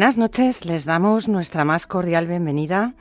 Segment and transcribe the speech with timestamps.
[0.00, 2.94] Buenas noches, les damos nuestra más cordial bienvenida.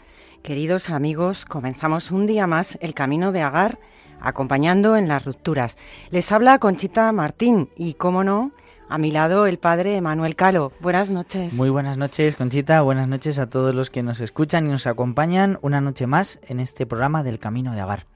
[0.43, 3.79] Queridos amigos, comenzamos un día más el camino de Agar,
[4.19, 5.77] acompañando en las rupturas.
[6.11, 8.51] Les habla Conchita Martín y, cómo no,
[8.89, 10.73] a mi lado el padre Emanuel Calo.
[10.81, 11.53] Buenas noches.
[11.53, 12.81] Muy buenas noches, Conchita.
[12.81, 16.59] Buenas noches a todos los que nos escuchan y nos acompañan una noche más en
[16.59, 18.07] este programa del Camino de Agar.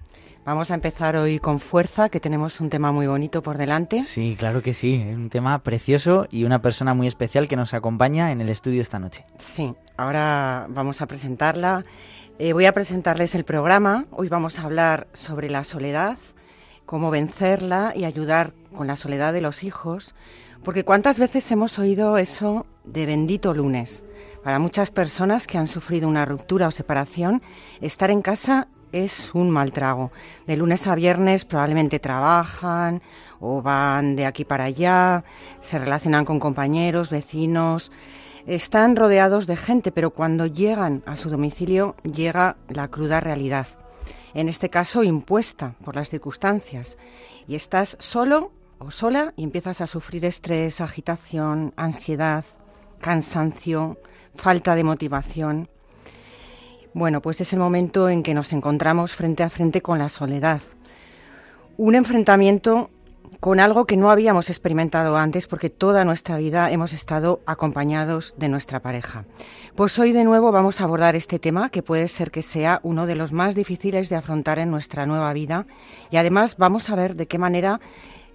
[0.45, 4.03] Vamos a empezar hoy con fuerza, que tenemos un tema muy bonito por delante.
[4.03, 4.95] Sí, claro que sí.
[4.95, 8.81] Es un tema precioso y una persona muy especial que nos acompaña en el estudio
[8.81, 9.23] esta noche.
[9.37, 11.85] Sí, ahora vamos a presentarla.
[12.39, 14.05] Eh, voy a presentarles el programa.
[14.11, 16.17] Hoy vamos a hablar sobre la soledad,
[16.85, 20.13] cómo vencerla y ayudar con la soledad de los hijos.
[20.61, 24.03] Porque cuántas veces hemos oído eso de bendito lunes.
[24.43, 27.41] Para muchas personas que han sufrido una ruptura o separación,
[27.79, 30.11] estar en casa es un mal trago.
[30.47, 33.01] De lunes a viernes probablemente trabajan
[33.41, 35.25] o van de aquí para allá,
[35.59, 37.91] se relacionan con compañeros, vecinos,
[38.45, 43.67] están rodeados de gente, pero cuando llegan a su domicilio llega la cruda realidad.
[44.33, 46.97] En este caso impuesta por las circunstancias.
[47.47, 52.45] Y estás solo o sola y empiezas a sufrir estrés, agitación, ansiedad,
[52.99, 53.97] cansancio,
[54.35, 55.69] falta de motivación.
[56.93, 60.61] Bueno, pues es el momento en que nos encontramos frente a frente con la soledad.
[61.75, 62.91] Un enfrentamiento
[63.39, 68.47] con algo que no habíamos experimentado antes porque toda nuestra vida hemos estado acompañados de
[68.47, 69.25] nuestra pareja.
[69.75, 73.07] Pues hoy de nuevo vamos a abordar este tema que puede ser que sea uno
[73.07, 75.65] de los más difíciles de afrontar en nuestra nueva vida
[76.11, 77.81] y además vamos a ver de qué manera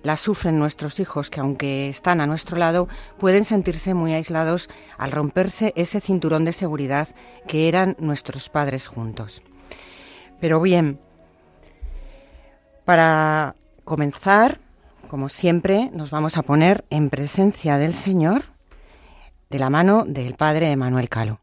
[0.09, 2.89] la sufren nuestros hijos que aunque están a nuestro lado
[3.19, 7.09] pueden sentirse muy aislados al romperse ese cinturón de seguridad
[7.47, 9.43] que eran nuestros padres juntos.
[10.41, 10.99] Pero bien,
[12.87, 13.55] para
[13.85, 14.61] comenzar,
[15.11, 18.45] como siempre, nos vamos a poner en presencia del Señor
[19.51, 21.43] de la mano del Padre Emanuel Calo.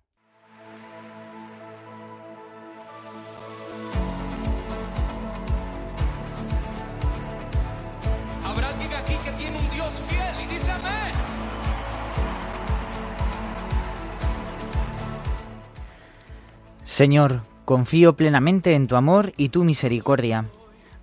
[16.95, 20.45] Señor, confío plenamente en tu amor y tu misericordia.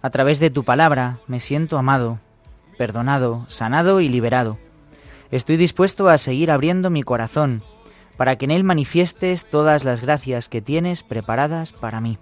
[0.00, 2.19] A través de tu palabra me siento amado,
[2.78, 4.56] perdonado, sanado y liberado.
[5.31, 7.62] Estoy dispuesto a seguir abriendo mi corazón
[8.16, 12.16] para que en él manifiestes todas las gracias que tienes preparadas para mí.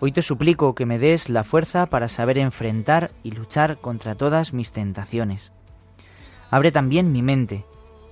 [0.00, 4.54] Hoy te suplico que me des la fuerza para saber enfrentar y luchar contra todas
[4.54, 5.52] mis tentaciones.
[6.50, 7.66] Abre también mi mente.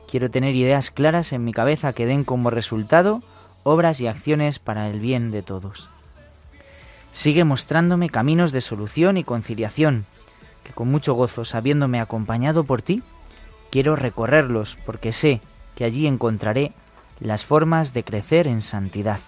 [0.06, 3.22] Quiero tener ideas claras en mi cabeza que den como resultado
[3.62, 5.88] obras y acciones para el bien de todos.
[7.12, 10.06] Sigue mostrándome caminos de solución y conciliación,
[10.64, 13.02] que con mucho gozo, sabiéndome acompañado por ti,
[13.70, 15.40] quiero recorrerlos porque sé
[15.74, 16.72] que allí encontraré
[17.20, 19.20] las formas de crecer en santidad,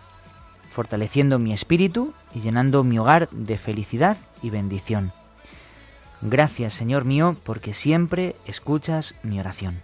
[0.70, 5.12] fortaleciendo mi espíritu y llenando mi hogar de felicidad y bendición.
[6.20, 9.82] Gracias, Señor mío, porque siempre escuchas mi oración.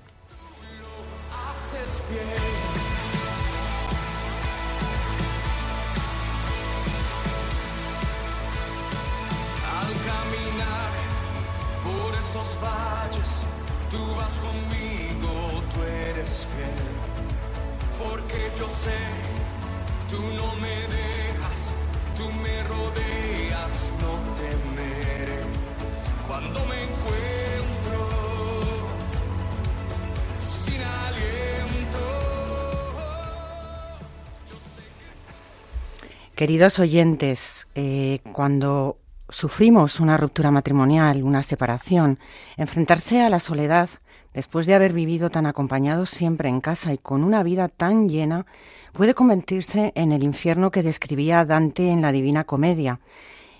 [36.40, 38.96] Queridos oyentes, eh, cuando
[39.28, 42.19] sufrimos una ruptura matrimonial, una separación,
[42.56, 43.90] enfrentarse a la soledad
[44.32, 48.46] después de haber vivido tan acompañados siempre en casa y con una vida tan llena,
[48.94, 53.00] puede convertirse en el infierno que describía Dante en la Divina Comedia.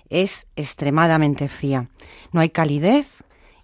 [0.09, 1.87] Es extremadamente fría.
[2.31, 3.05] No hay calidez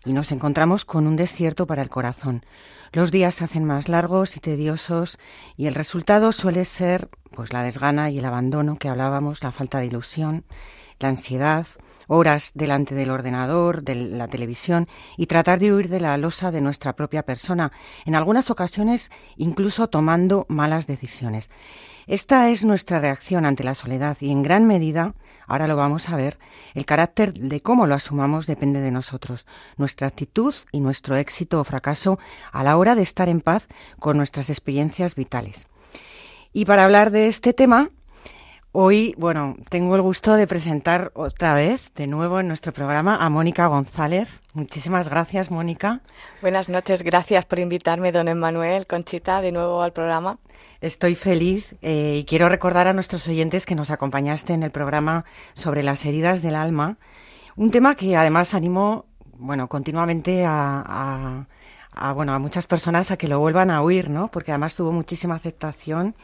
[0.05, 2.43] y nos encontramos con un desierto para el corazón.
[2.91, 5.17] Los días se hacen más largos y tediosos
[5.55, 9.79] y el resultado suele ser pues la desgana y el abandono que hablábamos, la falta
[9.79, 10.45] de ilusión,
[10.99, 11.67] la ansiedad,
[12.07, 14.87] horas delante del ordenador, de la televisión
[15.17, 17.71] y tratar de huir de la losa de nuestra propia persona,
[18.05, 21.49] en algunas ocasiones incluso tomando malas decisiones.
[22.07, 25.13] Esta es nuestra reacción ante la soledad y en gran medida,
[25.45, 26.39] ahora lo vamos a ver,
[26.73, 29.45] el carácter de cómo lo asumamos depende de nosotros,
[29.75, 32.17] nuestra actitud y nuestro éxito o fracaso
[32.53, 33.67] a la hora de estar en paz
[33.99, 35.67] con nuestras experiencias vitales.
[36.53, 37.89] Y para hablar de este tema,
[38.79, 43.27] Hoy, bueno, tengo el gusto de presentar otra vez, de nuevo en nuestro programa, a
[43.29, 44.29] Mónica González.
[44.53, 46.01] Muchísimas gracias, Mónica.
[46.43, 50.37] Buenas noches, gracias por invitarme, don Emmanuel, Conchita, de nuevo al programa.
[50.79, 55.25] Estoy feliz eh, y quiero recordar a nuestros oyentes que nos acompañaste en el programa
[55.55, 56.97] sobre las heridas del alma,
[57.55, 59.05] un tema que además animó,
[59.39, 61.47] bueno, continuamente a,
[62.13, 64.27] bueno, a muchas personas a que lo vuelvan a oír, ¿no?
[64.27, 66.15] Porque además tuvo muchísima aceptación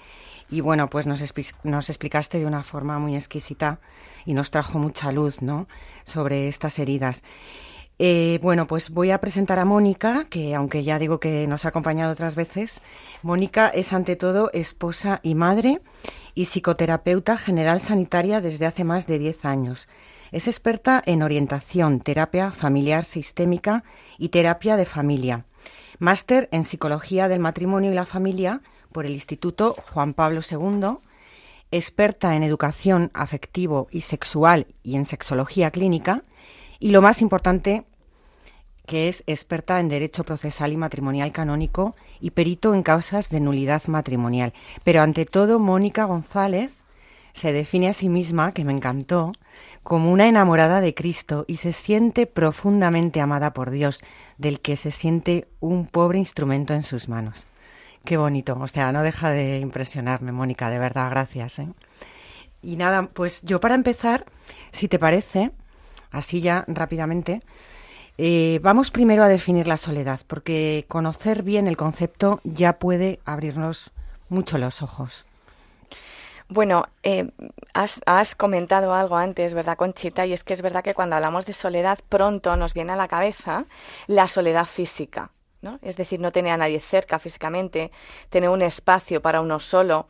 [0.51, 1.23] y bueno, pues nos,
[1.63, 3.79] nos explicaste de una forma muy exquisita
[4.23, 5.67] y nos trajo mucha luz, ¿no?
[6.03, 7.23] Sobre estas heridas.
[7.99, 11.69] Eh, bueno, pues voy a presentar a Mónica, que aunque ya digo que nos ha
[11.69, 12.81] acompañado otras veces,
[13.21, 15.81] Mónica es ante todo esposa y madre
[16.33, 19.87] y psicoterapeuta general sanitaria desde hace más de 10 años.
[20.31, 23.83] Es experta en orientación, terapia familiar sistémica
[24.17, 25.45] y terapia de familia.
[25.99, 28.61] Máster en psicología del matrimonio y la familia
[28.91, 30.97] por el Instituto Juan Pablo II,
[31.71, 36.23] experta en educación afectivo y sexual y en sexología clínica,
[36.83, 37.85] y lo más importante,
[38.85, 43.83] que es experta en derecho procesal y matrimonial canónico y perito en causas de nulidad
[43.87, 44.51] matrimonial.
[44.83, 46.71] Pero ante todo, Mónica González
[47.31, 49.31] se define a sí misma, que me encantó,
[49.81, 54.03] como una enamorada de Cristo y se siente profundamente amada por Dios,
[54.37, 57.47] del que se siente un pobre instrumento en sus manos.
[58.03, 61.59] Qué bonito, o sea, no deja de impresionarme, Mónica, de verdad, gracias.
[61.59, 61.69] ¿eh?
[62.61, 64.25] Y nada, pues yo para empezar,
[64.73, 65.53] si te parece,
[66.13, 67.41] así ya rápidamente,
[68.17, 73.91] eh, vamos primero a definir la soledad, porque conocer bien el concepto ya puede abrirnos
[74.29, 75.25] mucho los ojos.
[76.47, 77.31] Bueno, eh,
[77.73, 80.25] has, has, comentado algo antes, ¿verdad, Conchita?
[80.25, 83.07] Y es que es verdad que cuando hablamos de soledad, pronto nos viene a la
[83.09, 83.65] cabeza
[84.07, 85.31] la soledad física.
[85.81, 87.91] Es decir, no tener a nadie cerca físicamente,
[88.29, 90.07] tener un espacio para uno solo.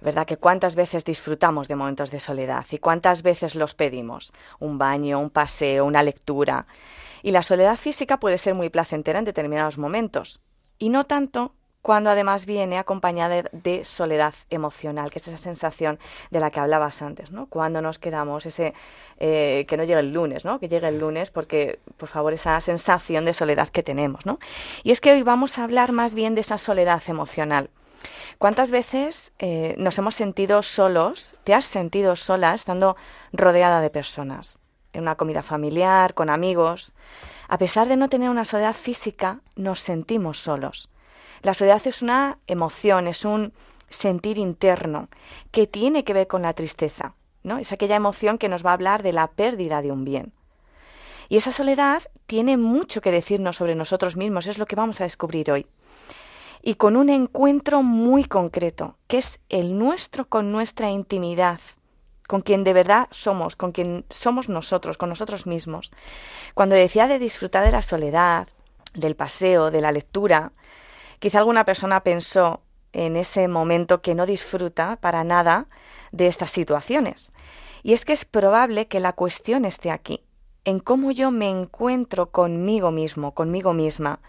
[0.00, 4.32] ¿Verdad que cuántas veces disfrutamos de momentos de soledad y cuántas veces los pedimos?
[4.58, 6.66] Un baño, un paseo, una lectura.
[7.22, 10.40] Y la soledad física puede ser muy placentera en determinados momentos
[10.78, 11.52] y no tanto
[11.82, 15.98] cuando además viene acompañada de, soledad emocional, que es esa sensación
[16.30, 17.46] de la que hablabas antes, ¿no?
[17.46, 18.74] Cuando nos quedamos, ese
[19.18, 20.60] eh, que no llegue el lunes, ¿no?
[20.60, 24.38] Que llegue el lunes, porque, por favor, esa sensación de soledad que tenemos, ¿no?
[24.82, 27.70] Y es que hoy vamos a hablar más bien de esa soledad emocional.
[28.38, 32.96] ¿Cuántas veces eh, nos hemos sentido solos, te has sentido sola estando
[33.32, 34.58] rodeada de personas?
[34.92, 36.94] En una comida familiar, con amigos.
[37.48, 40.88] A pesar de no tener una soledad física, nos sentimos solos
[41.42, 43.52] la soledad es una emoción, es un
[43.88, 45.08] sentir interno
[45.50, 47.58] que tiene que ver con la tristeza, ¿no?
[47.58, 50.32] Es aquella emoción que nos va a hablar de la pérdida de un bien.
[51.28, 55.04] Y esa soledad tiene mucho que decirnos sobre nosotros mismos, es lo que vamos a
[55.04, 55.66] descubrir hoy.
[56.62, 61.60] Y con un encuentro muy concreto, que es el nuestro con nuestra intimidad,
[62.28, 65.90] con quien de verdad somos, con quien somos nosotros, con nosotros mismos.
[66.54, 68.48] Cuando decía de disfrutar de la soledad,
[68.94, 70.52] del paseo, de la lectura,
[71.20, 72.62] Quizá alguna persona pensó
[72.94, 75.66] en ese momento que no disfruta para nada
[76.12, 77.32] de estas situaciones.
[77.82, 80.24] Y es que es probable que la cuestión esté aquí,
[80.64, 84.20] en cómo yo me encuentro conmigo mismo, conmigo misma,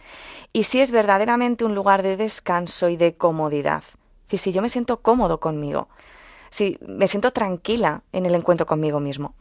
[0.53, 3.83] y si es verdaderamente un lugar de descanso y de comodidad.
[4.27, 5.89] Si, yo me siento cómodo conmigo,
[6.49, 9.35] si me siento tranquila en el encuentro conmigo mismo.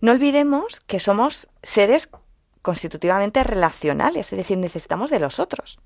[0.00, 2.10] No olvidemos que somos seres
[2.62, 5.78] constitutivamente relacionales, es decir, necesitamos de los otros.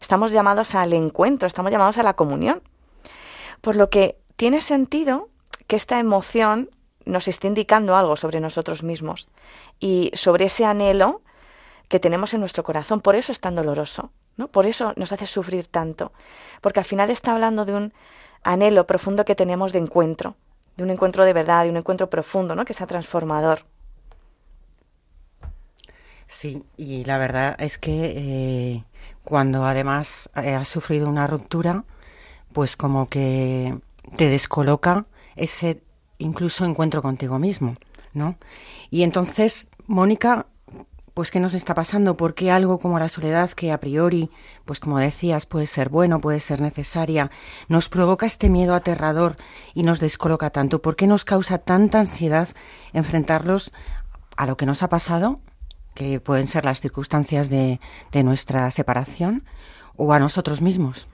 [0.00, 2.62] Estamos llamados al encuentro, estamos llamados a la comunión.
[3.60, 5.28] Por lo que tiene sentido
[5.66, 6.70] que esta emoción
[7.06, 9.28] nos esté indicando algo sobre nosotros mismos
[9.80, 11.22] y sobre ese anhelo
[11.88, 13.00] que tenemos en nuestro corazón.
[13.00, 14.48] Por eso es tan doloroso, ¿no?
[14.48, 16.12] Por eso nos hace sufrir tanto.
[16.60, 17.92] Porque al final está hablando de un
[18.42, 20.36] anhelo profundo que tenemos de encuentro,
[20.76, 22.64] de un encuentro de verdad, de un encuentro profundo, ¿no?
[22.64, 23.60] Que sea transformador.
[26.28, 28.84] Sí, y la verdad es que eh,
[29.22, 31.84] cuando además eh, has sufrido una ruptura,
[32.52, 33.78] pues como que
[34.16, 35.82] te descoloca ese
[36.18, 37.76] incluso encuentro contigo mismo,
[38.12, 38.36] ¿no?
[38.90, 40.46] Y entonces, Mónica,
[41.14, 44.30] pues qué nos está pasando, por qué algo como la soledad que a priori,
[44.64, 47.30] pues como decías, puede ser bueno, puede ser necesaria,
[47.68, 49.36] nos provoca este miedo aterrador
[49.72, 52.48] y nos descoloca tanto, por qué nos causa tanta ansiedad
[52.92, 53.72] enfrentarlos
[54.36, 55.40] a lo que nos ha pasado,
[55.94, 57.80] que pueden ser las circunstancias de,
[58.12, 59.42] de nuestra separación,
[59.96, 61.08] o a nosotros mismos.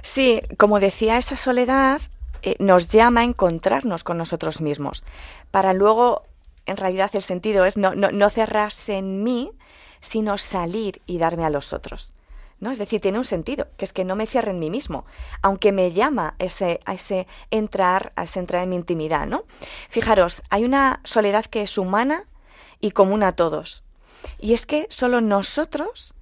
[0.00, 2.00] Sí, como decía, esa soledad
[2.42, 5.04] eh, nos llama a encontrarnos con nosotros mismos,
[5.50, 6.24] para luego
[6.66, 9.52] en realidad el sentido es no, no, cerrarse en mí,
[10.00, 12.14] sino salir y darme a los otros.
[12.60, 12.70] ¿no?
[12.70, 15.04] Es decir, tiene un sentido, que es que no me cierre en mí mismo,
[15.42, 19.44] aunque me llama ese, a ese entrar, a ese entrar en mi intimidad, ¿no?
[19.88, 22.26] Fijaros, hay una soledad que es humana
[22.80, 23.82] y común a todos.
[24.38, 26.14] Y es que solo nosotros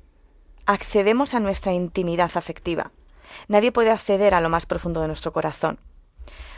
[0.65, 2.91] accedemos a nuestra intimidad afectiva.
[3.49, 5.79] Nadie puede acceder a lo más profundo de nuestro corazón.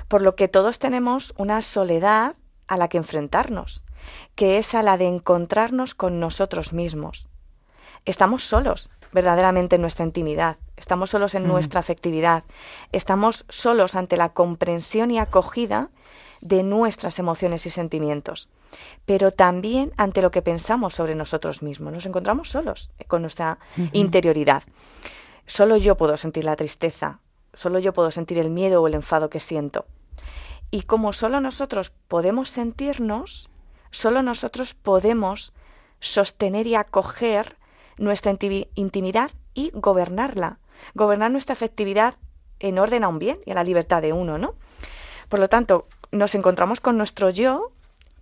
[0.09, 3.85] Por lo que todos tenemos una soledad a la que enfrentarnos,
[4.35, 7.28] que es a la de encontrarnos con nosotros mismos.
[8.04, 11.49] Estamos solos verdaderamente en nuestra intimidad, estamos solos en mm.
[11.49, 12.45] nuestra afectividad,
[12.92, 15.90] estamos solos ante la comprensión y acogida
[16.40, 18.49] de nuestras emociones y sentimientos,
[19.07, 21.92] pero también ante lo que pensamos sobre nosotros mismos.
[21.92, 23.59] Nos encontramos solos con nuestra
[23.92, 24.62] interioridad.
[25.47, 27.21] Solo yo puedo sentir la tristeza,
[27.54, 29.87] solo yo puedo sentir el miedo o el enfado que siento.
[30.71, 33.50] Y como solo nosotros podemos sentirnos,
[33.90, 35.52] solo nosotros podemos
[36.00, 37.56] sostener y acoger
[37.99, 38.32] nuestra
[38.75, 40.59] intimidad y gobernarla,
[40.94, 42.16] gobernar nuestra afectividad
[42.59, 44.54] en orden a un bien y a la libertad de uno, ¿no?
[45.28, 47.73] Por lo tanto, nos encontramos con nuestro yo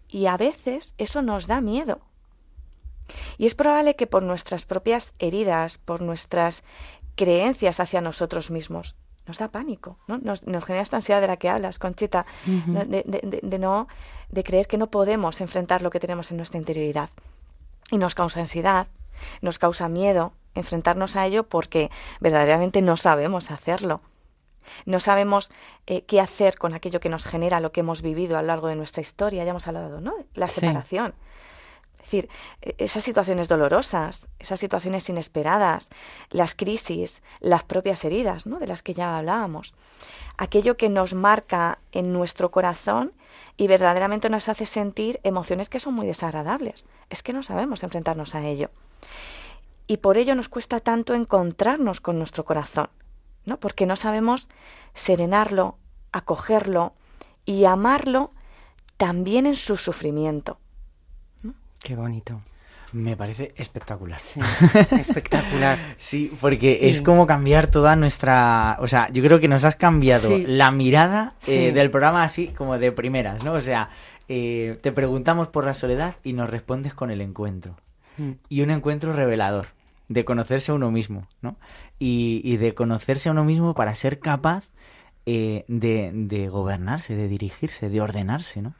[0.08, 2.00] y a veces eso nos da miedo.
[3.38, 6.62] Y es probable que por nuestras propias heridas, por nuestras
[7.16, 8.96] creencias hacia nosotros mismos,
[9.26, 10.18] nos da pánico, ¿no?
[10.18, 13.88] Nos, genera esta ansiedad de la que hablas, Conchita, de, no,
[14.30, 17.10] de creer que no podemos enfrentar lo que tenemos en nuestra interioridad.
[17.90, 18.86] Y nos causa ansiedad,
[19.40, 24.00] nos causa miedo enfrentarnos a ello porque verdaderamente no sabemos hacerlo.
[24.84, 25.50] No sabemos
[25.86, 28.68] eh, qué hacer con aquello que nos genera lo que hemos vivido a lo largo
[28.68, 29.44] de nuestra historia.
[29.44, 30.14] Ya hemos hablado, ¿no?
[30.34, 31.14] La separación.
[32.10, 32.28] Decir,
[32.62, 35.90] e, esas situaciones dolorosas, esas situaciones inesperadas,
[36.30, 38.58] las crisis, las propias heridas, ¿no?
[38.58, 39.74] de las que ya hablábamos,
[40.36, 43.12] aquello que nos marca en nuestro corazón
[43.56, 46.86] y verdaderamente nos hace sentir emociones que son muy desagradables.
[47.10, 48.70] Es que no sabemos enfrentarnos a ello.
[49.86, 52.88] Y por ello nos cuesta tanto encontrarnos con nuestro corazón,
[53.44, 53.58] ¿no?
[53.58, 54.48] Porque no sabemos
[54.94, 55.78] serenarlo,
[56.12, 56.94] acogerlo
[57.44, 58.32] y amarlo
[58.96, 60.58] también en su sufrimiento.
[61.82, 62.40] Qué bonito.
[62.92, 64.20] Me parece espectacular.
[64.98, 65.78] espectacular.
[65.96, 68.76] sí, porque es como cambiar toda nuestra...
[68.80, 72.78] O sea, yo creo que nos has cambiado la mirada eh, del programa así como
[72.78, 73.52] de primeras, ¿no?
[73.52, 73.90] O sea,
[74.28, 77.76] eh, te preguntamos por la soledad y nos respondes con el encuentro.
[78.18, 78.32] Mm.
[78.48, 79.68] Y un encuentro revelador,
[80.08, 81.56] de conocerse a uno mismo, ¿no?
[82.00, 84.64] Y, de conocerse a uno mismo para ser capaz
[85.26, 88.74] eh, de, de gobernarse, de dirigirse, de ordenarse, ¿no?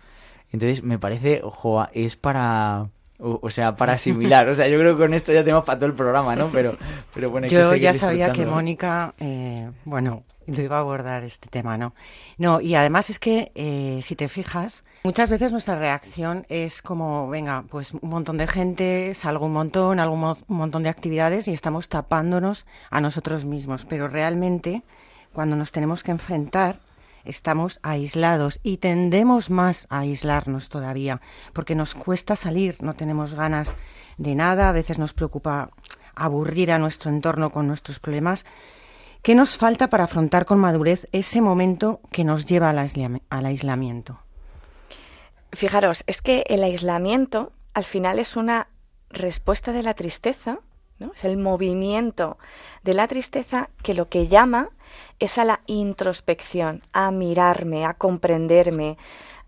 [0.52, 2.88] Entonces, me parece, ojo, es para...
[3.22, 4.48] O, sea, para asimilar.
[4.48, 6.46] O sea, yo creo que con esto ya tenemos para todo el programa, ¿no?
[6.46, 6.78] Pero,
[7.12, 11.48] pero bueno, hay Yo ya sabía que Mónica, eh, bueno, lo iba a abordar este
[11.48, 11.94] tema, ¿no?
[12.38, 17.28] No, y además es que, eh, si te fijas, muchas veces nuestra reacción es como,
[17.28, 21.52] venga, pues un montón de gente, salgo un montón, algo un montón de actividades y
[21.52, 23.84] estamos tapándonos a nosotros mismos.
[23.84, 24.82] Pero realmente,
[25.32, 26.76] cuando nos tenemos que enfrentar
[27.24, 31.20] estamos aislados y tendemos más a aislarnos todavía,
[31.52, 33.76] porque nos cuesta salir, no tenemos ganas
[34.18, 35.70] de nada, a veces nos preocupa
[36.14, 38.44] aburrir a nuestro entorno con nuestros problemas.
[39.22, 44.18] ¿Qué nos falta para afrontar con madurez ese momento que nos lleva al, aislamiento?
[45.52, 48.68] Fijaros, es que el aislamiento al final es una
[49.10, 50.60] respuesta de la tristeza,
[50.98, 51.12] ¿no?
[51.14, 52.38] es el movimiento
[52.82, 54.70] de la tristeza que lo que llama
[55.18, 58.96] es a la introspección, a mirarme, a comprenderme,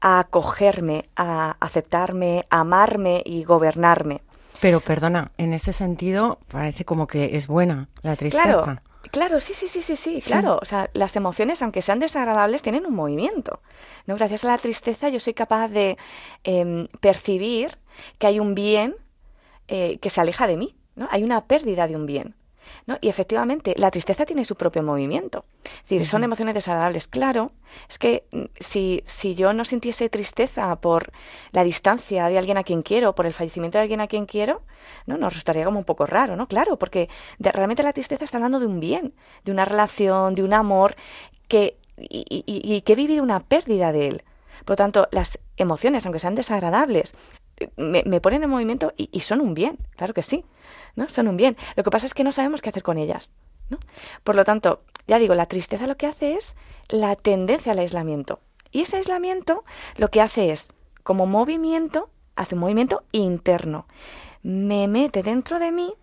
[0.00, 4.20] a acogerme, a aceptarme, a amarme y gobernarme.
[4.60, 8.44] Pero perdona, en ese sentido parece como que es buena la tristeza.
[8.44, 8.80] Claro,
[9.10, 10.58] claro, sí, sí, sí, sí, sí, claro.
[10.62, 13.60] O sea, las emociones, aunque sean desagradables, tienen un movimiento.
[14.06, 14.14] ¿no?
[14.16, 15.96] Gracias a la tristeza yo soy capaz de
[16.44, 17.78] em, percibir
[18.18, 18.94] que hay un bien
[19.68, 20.76] eh, que se aleja de mí.
[20.94, 21.08] ¿no?
[21.10, 22.36] Hay una pérdida de un bien.
[22.86, 22.98] ¿No?
[23.00, 25.44] Y efectivamente, la tristeza tiene su propio movimiento.
[25.64, 27.06] Es decir, son emociones desagradables.
[27.06, 27.52] Claro,
[27.88, 31.12] es que mm, si, si yo no sintiese tristeza por
[31.52, 34.62] la distancia de alguien a quien quiero, por el fallecimiento de alguien a quien quiero,
[35.06, 35.16] ¿no?
[35.18, 36.48] nos resultaría como un poco raro, ¿no?
[36.48, 39.14] Claro, porque realmente la tristeza está hablando de un bien,
[39.44, 40.94] de una relación, de un amor
[41.48, 44.24] que, y, y que he vivido una pérdida de él.
[44.64, 47.14] Por lo tanto, las emociones, aunque sean desagradables,
[47.76, 50.44] me, ponen en movimiento y, son un bien, claro que sí,
[50.96, 51.08] ¿no?
[51.08, 51.56] Son un bien.
[51.76, 53.32] Lo que pasa es que no sabemos qué hacer con ellas,
[53.68, 53.78] ¿no?
[54.24, 56.54] Por lo tanto, ya digo, la tristeza lo que hace es
[56.88, 58.40] la tendencia al aislamiento.
[58.70, 59.64] Y ese aislamiento
[59.96, 63.86] lo que hace es, como movimiento, hace un movimiento interno.
[64.42, 65.94] Me mete dentro de mí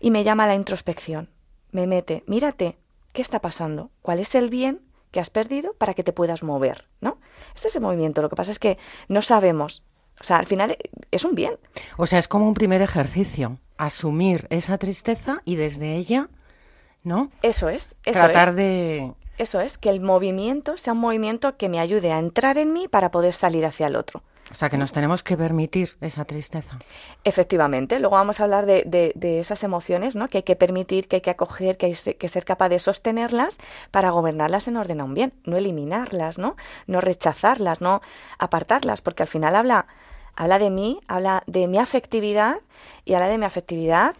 [0.00, 1.30] y me llama a la introspección.
[1.70, 2.78] Me mete, mírate,
[3.12, 3.90] ¿qué está pasando?
[4.02, 7.18] ¿Cuál es el bien que has perdido para que te puedas mover, ¿no?
[7.54, 8.22] Este es el movimiento.
[8.22, 8.78] Lo que pasa es que
[9.08, 9.82] no sabemos
[10.20, 10.76] o sea, al final
[11.10, 11.54] es un bien.
[11.96, 16.28] O sea, es como un primer ejercicio, asumir esa tristeza y desde ella,
[17.02, 17.30] ¿no?
[17.42, 17.94] Eso es.
[18.04, 19.12] Eso Tratar de...
[19.38, 22.88] Eso es, que el movimiento sea un movimiento que me ayude a entrar en mí
[22.88, 24.22] para poder salir hacia el otro.
[24.50, 26.78] O sea, que nos tenemos que permitir esa tristeza.
[27.24, 27.98] Efectivamente.
[27.98, 30.28] Luego vamos a hablar de, de, esas emociones, ¿no?
[30.28, 33.58] Que hay que permitir, que hay que acoger, que hay que ser capaz de sostenerlas
[33.90, 35.32] para gobernarlas en orden a un bien.
[35.44, 36.56] No eliminarlas, ¿no?
[36.86, 38.02] No rechazarlas, no
[38.38, 39.86] apartarlas, porque al final habla,
[40.36, 42.58] habla de mí, habla de mi afectividad
[43.04, 44.14] y habla de mi afectividad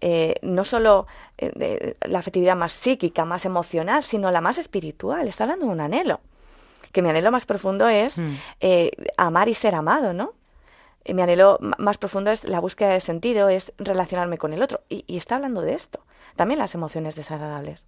[0.00, 1.06] eh, no solo
[1.38, 5.26] eh, de la afectividad más psíquica, más emocional, sino la más espiritual.
[5.26, 6.20] Está hablando de un anhelo
[6.92, 8.34] que mi anhelo más profundo es mm.
[8.60, 10.34] eh, amar y ser amado, ¿no?
[11.06, 14.82] mi anhelo más profundo es la búsqueda de sentido, es relacionarme con el otro.
[14.90, 16.00] Y, está hablando de esto.
[16.36, 17.86] También las emociones desagradables.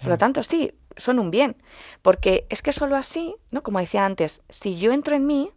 [0.00, 1.56] Por lo tanto, sí, son un bien.
[2.02, 3.62] Porque es que solo así, ¿no?
[3.62, 5.50] Como decía antes, si yo entro en mí,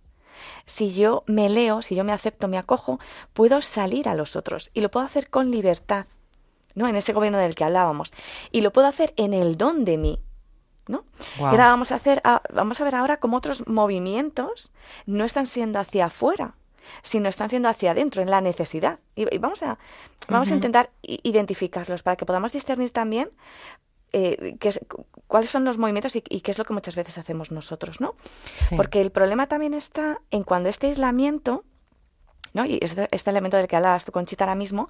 [0.65, 2.99] si yo me leo, si yo me acepto, me acojo,
[3.33, 4.69] puedo salir a los otros.
[4.73, 6.05] Y lo puedo hacer con libertad,
[6.75, 6.87] ¿no?
[6.87, 8.13] En ese gobierno del que hablábamos.
[8.51, 10.19] Y lo puedo hacer en el don de mí.
[10.87, 11.05] ¿no?
[11.37, 12.19] Y ahora vamos a hacer,
[12.51, 14.73] vamos a ver ahora cómo otros movimientos
[15.05, 16.55] no están siendo hacia afuera,
[17.03, 18.97] sino están siendo hacia adentro, en la necesidad.
[19.15, 19.77] Y, vamos a,
[20.27, 23.29] vamos a intentar identificarlos para que podamos discernir también
[24.11, 24.57] eh,
[25.27, 28.15] cuáles son los movimientos y, qué es lo que muchas veces hacemos nosotros, ¿no?
[28.75, 31.63] Porque el problema también está en cuando este aislamiento,
[32.53, 32.65] ¿no?
[32.65, 34.89] Y este, este elemento del que hablabas tú, Conchita, ahora mismo,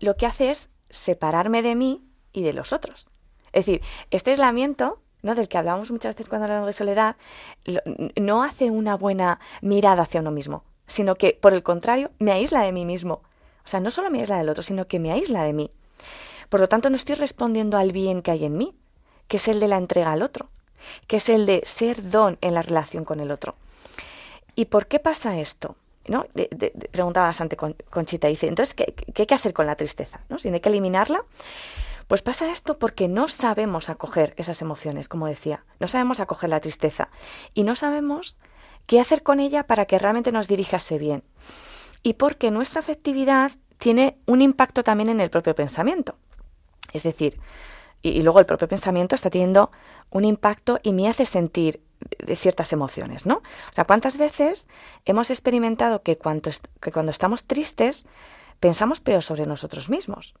[0.00, 3.08] lo que hace es separarme de mí y de los otros.
[3.52, 5.34] Es decir, este aislamiento ¿no?
[5.34, 7.16] del que hablamos muchas veces cuando hablamos de soledad,
[8.16, 12.62] no hace una buena mirada hacia uno mismo, sino que, por el contrario, me aísla
[12.62, 13.22] de mí mismo.
[13.64, 15.70] O sea, no solo me aísla del otro, sino que me aísla de mí.
[16.48, 18.74] Por lo tanto, no estoy respondiendo al bien que hay en mí,
[19.26, 20.48] que es el de la entrega al otro,
[21.06, 23.56] que es el de ser don en la relación con el otro.
[24.54, 25.76] ¿Y por qué pasa esto?
[26.06, 26.26] ¿no?
[26.90, 30.20] preguntaba bastante Conchita, dice, entonces, ¿qué, ¿qué, hay que hacer con la tristeza?
[30.28, 30.38] ¿no?
[30.38, 31.24] Si no hay que eliminarla,
[32.06, 36.60] pues pasa esto porque no sabemos acoger esas emociones, como decía, no sabemos acoger la
[36.60, 37.10] tristeza
[37.52, 38.36] y no sabemos
[38.86, 41.22] qué hacer con ella para que realmente nos dirijase bien.
[42.02, 46.16] Y porque nuestra afectividad tiene un impacto también en el propio pensamiento.
[46.92, 47.38] Es decir,
[48.02, 49.70] y, luego el propio pensamiento está teniendo
[50.10, 51.82] un impacto y me hace sentir
[52.18, 53.36] de ciertas emociones, ¿no?
[53.36, 54.68] O sea, ¿cuántas veces
[55.04, 58.06] hemos experimentado que cuando, que cuando estamos tristes
[58.60, 60.34] pensamos peor sobre nosotros mismos?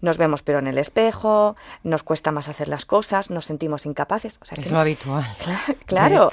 [0.00, 4.38] Nos vemos pero en el espejo, nos cuesta más hacer las cosas, nos sentimos incapaces.
[4.56, 5.26] es lo habitual.
[5.86, 6.30] Claro.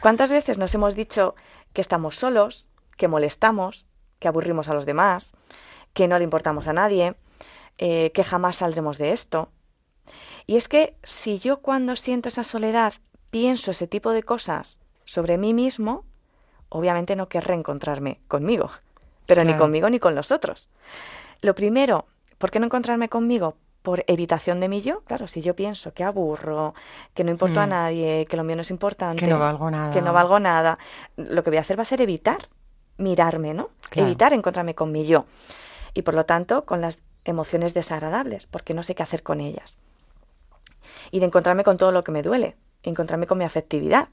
[0.00, 1.34] ¿Cuántas veces nos hemos dicho
[1.72, 3.86] que estamos solos, que molestamos,
[4.18, 5.32] que aburrimos a los demás,
[5.92, 7.16] que no le importamos a nadie,
[7.78, 9.50] eh, que jamás saldremos de esto?
[10.46, 12.94] Y es que si yo cuando siento esa soledad
[13.30, 16.04] pienso ese tipo de cosas sobre mí mismo,
[16.68, 18.70] obviamente no querré encontrarme conmigo,
[19.26, 20.68] pero ni conmigo ni con los otros.
[21.40, 22.06] Lo primero
[22.42, 23.54] ¿Por qué no encontrarme conmigo?
[23.82, 26.74] Por evitación de mí yo, claro, si yo pienso que aburro,
[27.14, 27.70] que no importo a mm.
[27.70, 30.76] nadie, que lo mío no es importante, que no valgo nada, que no valgo nada,
[31.14, 32.38] lo que voy a hacer va a ser evitar
[32.96, 33.70] mirarme, ¿no?
[33.92, 35.24] Evitar encontrarme con mí yo.
[35.94, 39.78] Y por lo tanto, con las emociones desagradables, porque no sé qué hacer con ellas.
[41.10, 44.08] Y de encontrarme con todo lo que me duele, encontrarme con mi afectividad.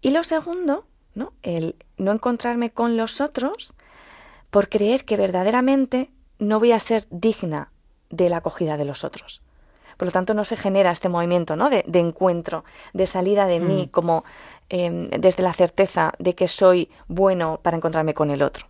[0.00, 1.32] Y lo segundo, ¿no?
[1.42, 3.74] El no encontrarme con los otros
[4.50, 7.70] por creer que verdaderamente no voy a ser digna
[8.10, 9.42] de la acogida de los otros.
[9.96, 11.70] Por lo tanto, no se genera este movimiento ¿no?
[11.70, 13.90] de, encuentro, de salida de mí, mm.
[13.90, 14.24] como
[14.68, 18.66] em, desde la certeza de que soy bueno para encontrarme con el otro.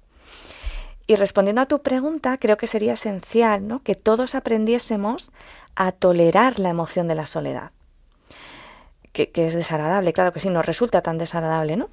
[1.06, 3.82] Y respondiendo a tu pregunta, creo que sería esencial ¿no?
[3.82, 5.32] que todos aprendiésemos
[5.74, 7.70] a tolerar la emoción de la soledad.
[9.12, 11.90] Que, es desagradable, claro que sí, nos resulta tan desagradable, ¿no?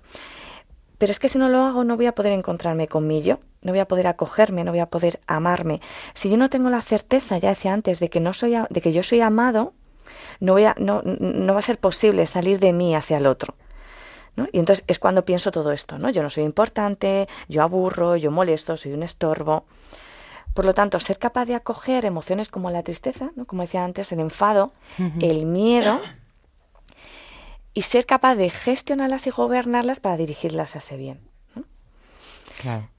[0.97, 3.39] Pero es que si no lo hago no voy a poder encontrarme con mí yo
[3.61, 5.81] no voy a poder acogerme, no voy a poder amarme.
[6.13, 8.93] Si yo no tengo la certeza, ya decía antes, de que no soy de que
[8.93, 9.73] yo soy amado,
[10.39, 13.55] no voy a, no, no va a ser posible salir de mí hacia el otro.
[14.39, 14.47] ¿No?
[14.51, 16.09] Y entonces es cuando pienso todo esto, ¿no?
[16.09, 19.65] Yo no soy importante, yo aburro, yo molesto, soy un estorbo.
[20.53, 23.45] Por lo tanto, ser capaz de acoger emociones como la tristeza, ¿no?
[23.45, 24.73] como decía antes, el enfado,
[25.19, 26.01] el miedo,
[27.73, 31.19] y ser capaz de gestionarlas y gobernarlas para dirigirlas a ese bien.
[32.61, 32.89] Claro.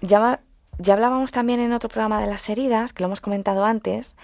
[0.00, 0.40] Ya,
[0.78, 4.14] ya hablábamos también en otro programa de las heridas, que lo hemos comentado antes.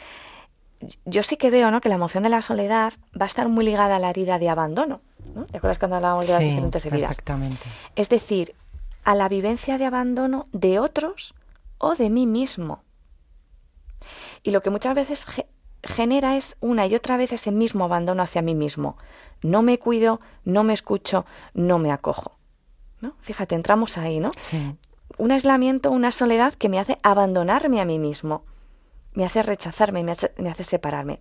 [1.04, 1.80] Yo sí que veo ¿no?
[1.80, 4.48] que la emoción de la soledad va a estar muy ligada a la herida de
[4.48, 5.00] abandono.
[5.34, 5.46] ¿No?
[5.46, 7.10] ¿Te acuerdas cuando hablábamos de las diferentes heridas?
[7.10, 7.64] Exactamente.
[7.94, 8.54] Es decir,
[9.04, 11.34] a la vivencia de abandono de otros
[11.78, 12.82] o de mí mismo.
[14.42, 15.24] Y lo que muchas veces
[15.82, 18.96] genera es una y otra vez ese mismo abandono hacia mí mismo.
[19.42, 22.36] No me cuido, no me escucho, no me acojo.
[23.00, 23.14] ¿no?
[23.20, 24.32] Fíjate, entramos ahí, ¿no?
[24.36, 24.74] Sí.
[25.18, 28.44] Un aislamiento, una soledad que me hace abandonarme a mí mismo,
[29.14, 31.20] me hace rechazarme, me hace, me hace separarme.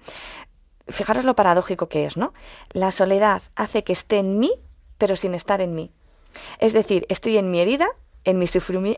[0.88, 2.34] Fijaros lo paradójico que es, ¿no?
[2.72, 4.52] La soledad hace que esté en mí,
[4.98, 5.92] pero sin estar en mí.
[6.60, 7.88] Es decir, estoy en mi herida,
[8.24, 8.48] en mi,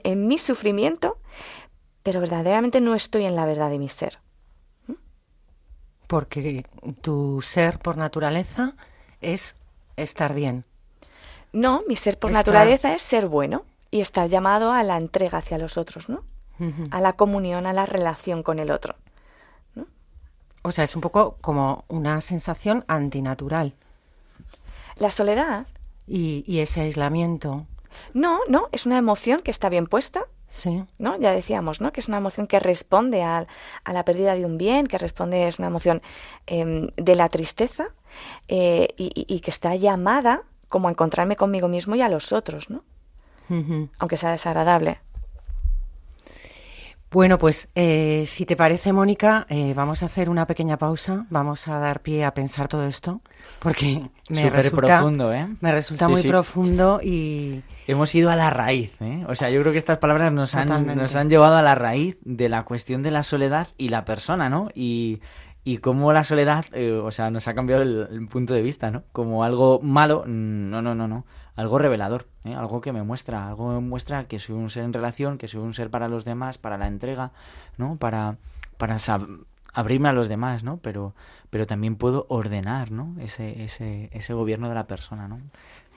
[0.04, 1.18] en mi sufrimiento,
[2.04, 4.20] pero verdaderamente no estoy en la verdad de mi ser.
[6.08, 6.66] Porque
[7.02, 8.74] tu ser por naturaleza
[9.22, 9.56] es
[9.98, 10.64] estar bien.
[11.52, 15.58] No, mi ser por naturaleza es ser bueno y estar llamado a la entrega hacia
[15.58, 16.24] los otros, ¿no?
[16.92, 18.96] A la comunión, a la relación con el otro.
[20.68, 23.74] O sea, es un poco como una sensación antinatural.
[24.98, 25.66] La soledad.
[26.06, 27.66] Y, y ese aislamiento.
[28.14, 30.84] No, no, es una emoción que está bien puesta, Sí.
[30.98, 31.18] ¿no?
[31.20, 31.92] Ya decíamos, ¿no?
[31.92, 33.48] Que es una emoción que responde a,
[33.84, 36.02] a la pérdida de un bien, que responde, es una emoción
[36.48, 37.88] eh, de la tristeza
[38.48, 42.70] eh, y, y, que está llamada como a encontrarme conmigo mismo y a los otros,
[42.70, 42.84] ¿no?
[44.00, 45.00] Aunque sea desagradable.
[47.10, 51.68] Bueno, pues eh, si te parece, Mónica, eh, vamos a hacer una pequeña pausa, vamos
[51.70, 53.22] a dar pie a pensar todo esto,
[53.60, 55.48] porque me resulta, profundo, ¿eh?
[55.62, 57.64] me resulta muy profundo y...
[57.88, 59.24] Hemos ido a la raíz, ¿eh?
[59.30, 62.18] O sea, yo creo que estas palabras nos han, nos han llevado a la raíz
[62.26, 64.68] de la cuestión de la soledad y la persona, ¿no?
[64.76, 65.22] Y,
[65.68, 69.04] y cómo la soledad, eh, o sea, nos ha cambiado el, punto de vista, ¿no?
[69.12, 71.26] Como algo malo, no, no, no, no
[71.58, 72.56] algo revelador, ¿eh?
[72.56, 75.60] algo que me muestra, algo me muestra que soy un ser en relación, que soy
[75.60, 77.34] un ser para los demás, para la entrega,
[77.78, 77.98] ¿no?
[77.98, 78.38] Para,
[78.78, 78.96] para
[79.74, 80.78] abrirme a los demás, ¿no?
[80.78, 81.14] Pero,
[81.50, 83.14] pero también puedo ordenar, ¿no?
[83.20, 85.42] Ese, ese, ese gobierno de la persona, ¿no?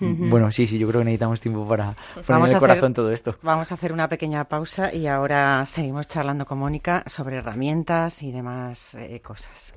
[0.01, 1.95] Bueno, sí, sí, yo creo que necesitamos tiempo para
[2.27, 3.35] poner el corazón todo esto.
[3.43, 8.33] Vamos a hacer una pequeña pausa y ahora seguimos charlando con Mónica sobre herramientas y
[8.33, 9.75] demás eh, cosas.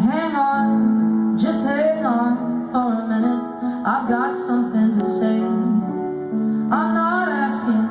[0.00, 3.58] Hang on, just hang on for a minute.
[3.84, 5.38] I've got something to say.
[6.70, 7.88] I'm not asking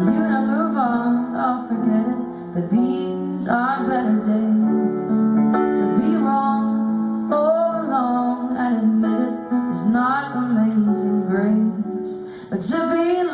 [0.00, 2.18] you to move on or forget it,
[2.54, 4.97] but these are better days.
[9.88, 12.18] Not amazing grace,
[12.50, 13.27] but to be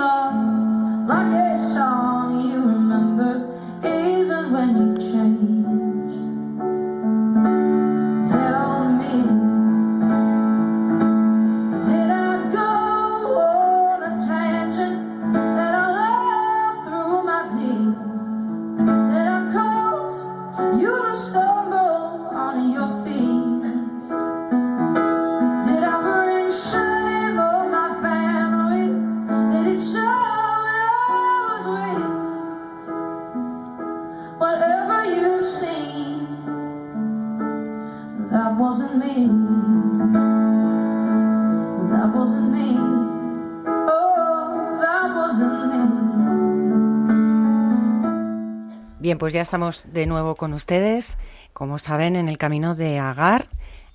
[49.04, 51.18] Bien, pues ya estamos de nuevo con ustedes,
[51.52, 53.50] como saben, en el camino de Agar,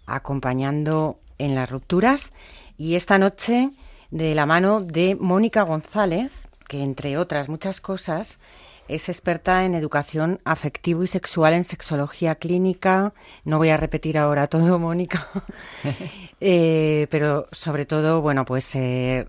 [0.06, 2.32] acompañando en las rupturas.
[2.78, 3.72] Y esta noche,
[4.12, 6.32] de la mano de Mónica González,
[6.68, 8.40] que entre otras muchas cosas,
[8.90, 13.14] es experta en educación afectivo y sexual en sexología clínica.
[13.46, 15.28] No voy a repetir ahora todo, Mónica.
[16.42, 19.28] eh, pero sobre todo, bueno, pues, eh,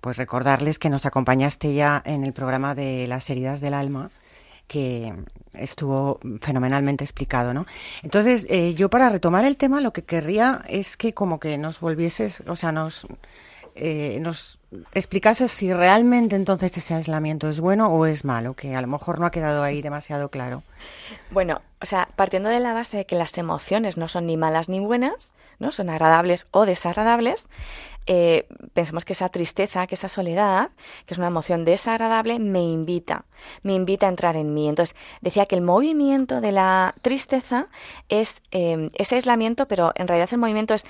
[0.00, 4.10] pues recordarles que nos acompañaste ya en el programa de las heridas del alma
[4.68, 5.12] que
[5.54, 7.66] estuvo fenomenalmente explicado, ¿no?
[8.04, 11.80] Entonces, eh, yo para retomar el tema, lo que querría es que como que nos
[11.80, 13.06] volvieses, o sea, nos
[14.20, 14.59] nos
[14.92, 19.18] explicases si realmente entonces ese aislamiento es bueno o es malo, que a lo mejor
[19.18, 20.62] no ha quedado ahí demasiado claro.
[21.30, 24.68] Bueno, o sea, partiendo de la base de que las emociones no son ni malas
[24.68, 25.72] ni buenas, ¿no?
[25.72, 27.48] Son agradables o desagradables,
[28.06, 30.70] eh, pensemos que esa tristeza, que esa soledad,
[31.06, 33.24] que es una emoción desagradable, me invita,
[33.62, 34.68] me invita a entrar en mí.
[34.68, 37.68] Entonces, decía que el movimiento de la tristeza
[38.08, 40.84] es eh, ese aislamiento, pero en realidad el movimiento es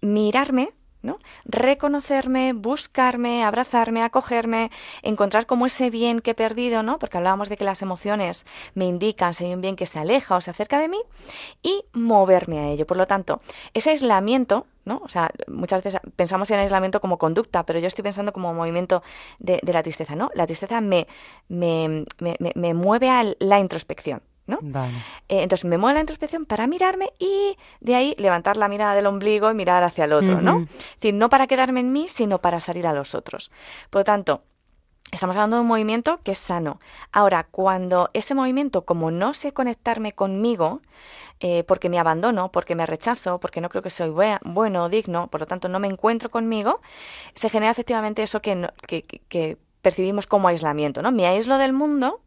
[0.00, 1.18] mirarme ¿no?
[1.44, 4.70] Reconocerme, buscarme, abrazarme, acogerme,
[5.02, 6.98] encontrar como ese bien que he perdido, ¿no?
[6.98, 10.36] Porque hablábamos de que las emociones me indican si hay un bien que se aleja
[10.36, 11.00] o se acerca de mí
[11.62, 12.86] y moverme a ello.
[12.86, 13.40] Por lo tanto,
[13.74, 15.00] ese aislamiento, ¿no?
[15.04, 19.02] O sea, muchas veces pensamos en aislamiento como conducta, pero yo estoy pensando como movimiento
[19.38, 20.30] de, la tristeza, ¿no?
[20.34, 21.06] La tristeza me,
[21.48, 24.22] me, me, me mueve a la introspección.
[25.28, 29.06] Eh, entonces me muevo la introspección para mirarme y de ahí levantar la mirada del
[29.06, 30.60] ombligo y mirar hacia el otro, ¿no?
[30.60, 33.50] Es decir, no para quedarme en mí, sino para salir a los otros.
[33.90, 34.42] Por lo tanto,
[35.12, 36.78] Estamos hablando de un movimiento que es sano.
[37.10, 40.82] Ahora, cuando ese movimiento, como no sé conectarme conmigo,
[41.40, 45.26] eh, porque me abandono, porque me rechazo, porque no creo que soy bueno o digno,
[45.26, 46.80] por lo tanto no me encuentro conmigo,
[47.34, 51.12] se genera efectivamente eso que, que, que percibimos como aislamiento, ¿no?
[51.12, 52.20] Me aíslo del mundo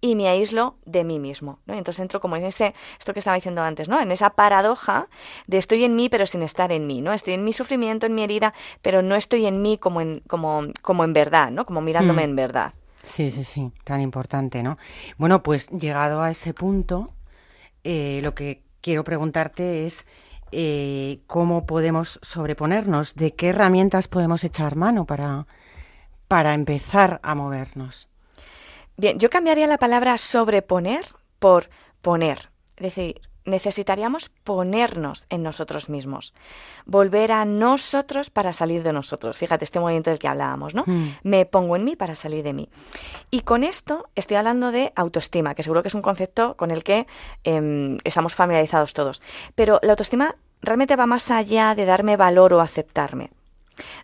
[0.00, 1.74] y me aíslo de mí mismo, ¿no?
[1.74, 4.00] entonces entro como en ese, esto que estaba diciendo antes, ¿no?
[4.00, 5.08] En esa paradoja
[5.46, 7.12] de estoy en mí pero sin estar en mí, ¿no?
[7.12, 10.64] Estoy en mi sufrimiento, en mi herida, pero no estoy en mí como en, como,
[10.82, 11.66] como en verdad, ¿no?
[11.66, 12.30] Como mirándome mm.
[12.30, 12.74] en verdad.
[13.02, 14.78] Sí, sí, sí, tan importante, ¿no?
[15.16, 17.12] Bueno, pues llegado a ese punto,
[17.82, 20.04] eh, lo que quiero preguntarte es
[20.52, 25.46] eh, cómo podemos sobreponernos, de qué herramientas podemos echar mano para,
[26.30, 28.06] para empezar a movernos?
[28.96, 31.04] Bien, yo cambiaría la palabra sobreponer
[31.40, 31.70] por
[32.02, 32.50] poner.
[32.76, 36.32] Es decir, necesitaríamos ponernos en nosotros mismos,
[36.86, 39.36] volver a nosotros para salir de nosotros.
[39.36, 40.84] Fíjate, este movimiento del que hablábamos, ¿no?
[40.86, 41.16] Hmm.
[41.24, 42.68] Me pongo en mí para salir de mí.
[43.32, 46.84] Y con esto estoy hablando de autoestima, que seguro que es un concepto con el
[46.84, 47.08] que
[47.42, 49.20] em, estamos familiarizados todos.
[49.56, 53.30] Pero la autoestima realmente va más allá de darme valor o aceptarme.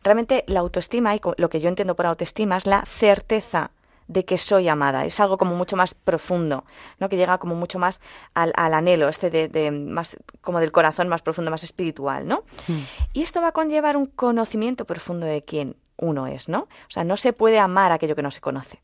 [0.02, 3.70] Realmente la autoestima, y lo que yo entiendo por autoestima, es la certeza
[4.08, 5.04] de que soy amada.
[5.04, 6.64] Es algo como mucho más profundo,
[6.98, 7.08] ¿no?
[7.08, 8.00] Que llega como mucho más
[8.34, 12.44] al, anhelo, este de, más como del corazón más profundo, más espiritual, ¿no?
[12.68, 12.82] Hmm.
[13.12, 16.60] Y esto va a conllevar un conocimiento profundo de quién uno es, ¿no?
[16.60, 18.80] O sea, no se puede amar aquello que no se conoce.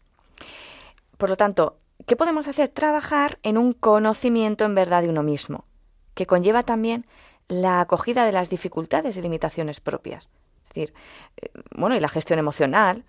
[1.18, 1.76] Por lo tanto,
[2.06, 2.68] ¿qué podemos hacer?
[2.68, 5.64] Trabajar en un conocimiento en verdad de uno mismo,
[6.14, 7.06] que conlleva también
[7.48, 10.30] la acogida de las dificultades y limitaciones propias
[10.74, 10.94] decir,
[11.36, 13.04] eh, bueno, y la gestión emocional.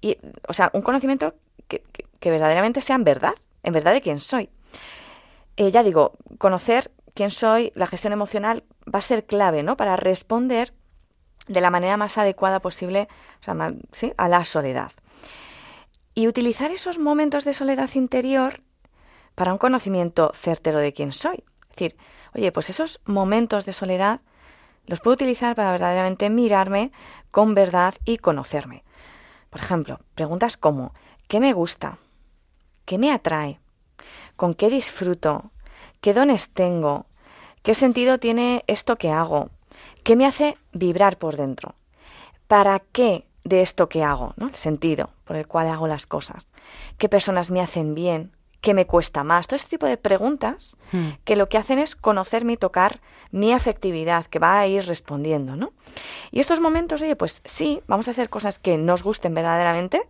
[0.00, 1.34] Y, o sea, un conocimiento
[1.68, 1.82] que,
[2.22, 4.50] verdaderamente sea en verdad, en verdad de quién soy.
[5.56, 9.76] Eh, ya digo, conocer quién soy, la gestión emocional va a ser clave, ¿no?
[9.76, 10.74] Para responder
[11.48, 13.08] de la manera más adecuada posible
[14.16, 14.92] a la soledad.
[16.14, 18.62] Y utilizar esos momentos de soledad interior
[19.34, 21.44] para un conocimiento certero de quién soy.
[21.62, 21.96] Es decir,
[22.34, 24.20] oye, pues esos momentos de soledad
[24.86, 26.92] los puedo utilizar para verdaderamente mirarme
[27.30, 28.84] con verdad y conocerme.
[29.50, 30.92] Por ejemplo, preguntas como
[31.28, 31.98] ¿qué me gusta?
[32.84, 33.60] ¿Qué me atrae?
[34.36, 35.50] ¿Con qué disfruto?
[36.00, 37.06] ¿Qué dones tengo?
[37.62, 39.50] ¿Qué sentido tiene esto que hago?
[40.04, 41.74] ¿Qué me hace vibrar por dentro?
[42.46, 44.34] ¿Para qué de esto que hago?
[44.36, 44.46] ¿no?
[44.46, 46.46] El sentido por el cual hago las cosas.
[46.98, 48.35] ¿Qué personas me hacen bien?
[48.66, 49.46] ¿Qué me cuesta más?
[49.46, 51.10] Todo este tipo de preguntas hmm.
[51.22, 53.00] que lo que hacen es conocerme y tocar
[53.30, 55.72] mi afectividad, que va a ir respondiendo, ¿no?
[56.32, 60.08] Y estos momentos, oye, pues sí, vamos a hacer cosas que nos gusten verdaderamente,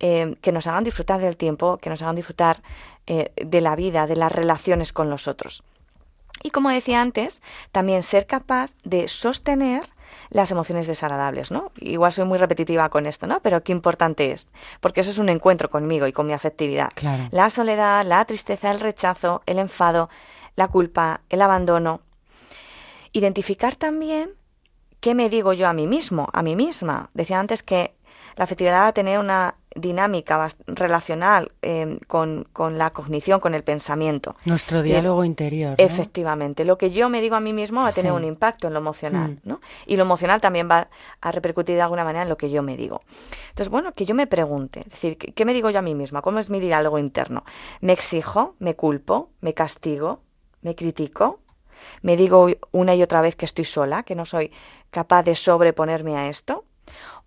[0.00, 2.64] eh, que nos hagan disfrutar del tiempo, que nos hagan disfrutar
[3.06, 5.62] eh, de la vida, de las relaciones con los otros.
[6.42, 9.84] Y como decía antes, también ser capaz de sostener
[10.30, 11.72] las emociones desagradables, ¿no?
[11.80, 13.40] Igual soy muy repetitiva con esto, ¿no?
[13.40, 14.48] Pero qué importante es,
[14.80, 16.90] porque eso es un encuentro conmigo y con mi afectividad.
[17.30, 20.10] La soledad, la tristeza, el rechazo, el enfado,
[20.56, 22.00] la culpa, el abandono.
[23.12, 24.32] Identificar también
[25.00, 27.10] qué me digo yo a mí mismo, a mí misma.
[27.14, 27.94] Decía antes que
[28.36, 32.46] la afectividad va a tener una dinámica relacional em, con,
[32.78, 34.36] la cognición, con el pensamiento.
[34.44, 35.74] Nuestro diálogo interior.
[35.78, 36.64] Efectivamente.
[36.64, 38.80] Lo que yo me digo a mí mismo va a tener un impacto en lo
[38.80, 39.48] emocional, mm.
[39.48, 39.60] ¿no?
[39.86, 40.88] Y lo emocional también va
[41.20, 43.02] a repercutir de alguna manera en lo que yo me digo.
[43.50, 46.22] Entonces, bueno, que yo me pregunte, es decir, ¿qué, me digo yo a mí misma?
[46.22, 47.44] ¿Cómo es mi diálogo interno?
[47.80, 48.54] ¿Me exijo?
[48.58, 49.30] ¿Me culpo?
[49.40, 50.20] ¿Me castigo?
[50.62, 51.40] ¿Me critico?
[52.02, 54.52] ¿Me digo una y otra vez que estoy sola, que no soy
[54.90, 56.64] capaz de sobreponerme a esto?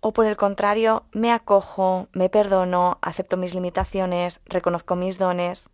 [0.00, 5.68] O por el contrario, me acojo, me perdono, acepto mis limitaciones, reconozco mis dones.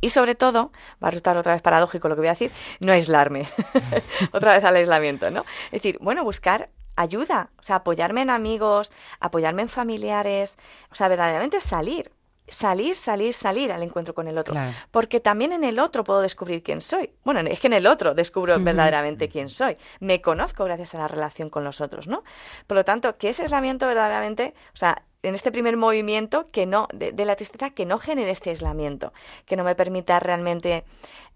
[0.00, 0.72] Y sobre todo,
[1.02, 3.48] va a resultar otra vez paradójico lo que voy a decir, no aislarme.
[4.32, 5.44] otra vez al aislamiento, ¿no?
[5.66, 10.56] Es decir, bueno, buscar ayuda, o sea, apoyarme en amigos, apoyarme en familiares,
[10.90, 12.10] o sea, verdaderamente salir,
[12.48, 14.52] salir, salir, salir al encuentro con el otro.
[14.52, 14.72] Claro.
[14.90, 17.10] Porque también en el otro puedo descubrir quién soy.
[17.24, 19.76] Bueno, es que en el otro descubro verdaderamente quién soy.
[20.00, 22.22] Me conozco gracias a la relación con los otros, ¿no?
[22.66, 26.86] Por lo tanto, que ese aislamiento verdaderamente, o sea, en este primer movimiento que no,
[26.94, 29.12] de, de la tristeza, que no genere este aislamiento,
[29.44, 30.84] que no me permita realmente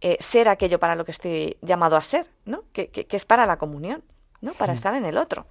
[0.00, 2.62] eh, ser aquello para lo que estoy llamado a ser, ¿no?
[2.72, 4.04] Que, que- que es para la comunión,
[4.40, 4.52] ¿no?
[4.52, 4.78] Para Sí.
[4.78, 5.46] estar en el otro.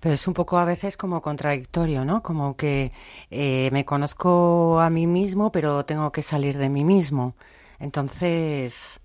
[0.00, 2.22] Pero es un poco a veces como contradictorio, ¿no?
[2.22, 2.92] Como que
[3.30, 7.34] eh, me conozco a mí mismo, pero tengo que salir de mí mismo.
[7.78, 9.00] Entonces,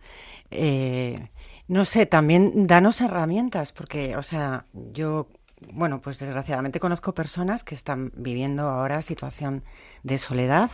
[0.51, 1.29] eh,
[1.67, 5.27] no sé, también danos herramientas, porque, o sea, yo,
[5.71, 9.63] bueno, pues desgraciadamente conozco personas que están viviendo ahora situación
[10.03, 10.71] de soledad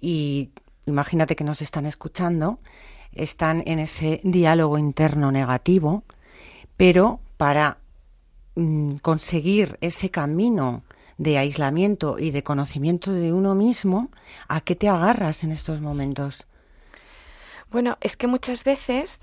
[0.00, 0.50] y
[0.86, 2.60] imagínate que nos están escuchando,
[3.12, 6.04] están en ese diálogo interno negativo,
[6.76, 7.78] pero para
[9.02, 10.82] conseguir ese camino
[11.18, 14.10] de aislamiento y de conocimiento de uno mismo,
[14.48, 16.46] ¿a qué te agarras en estos momentos?
[17.70, 19.20] Bueno, es que muchas veces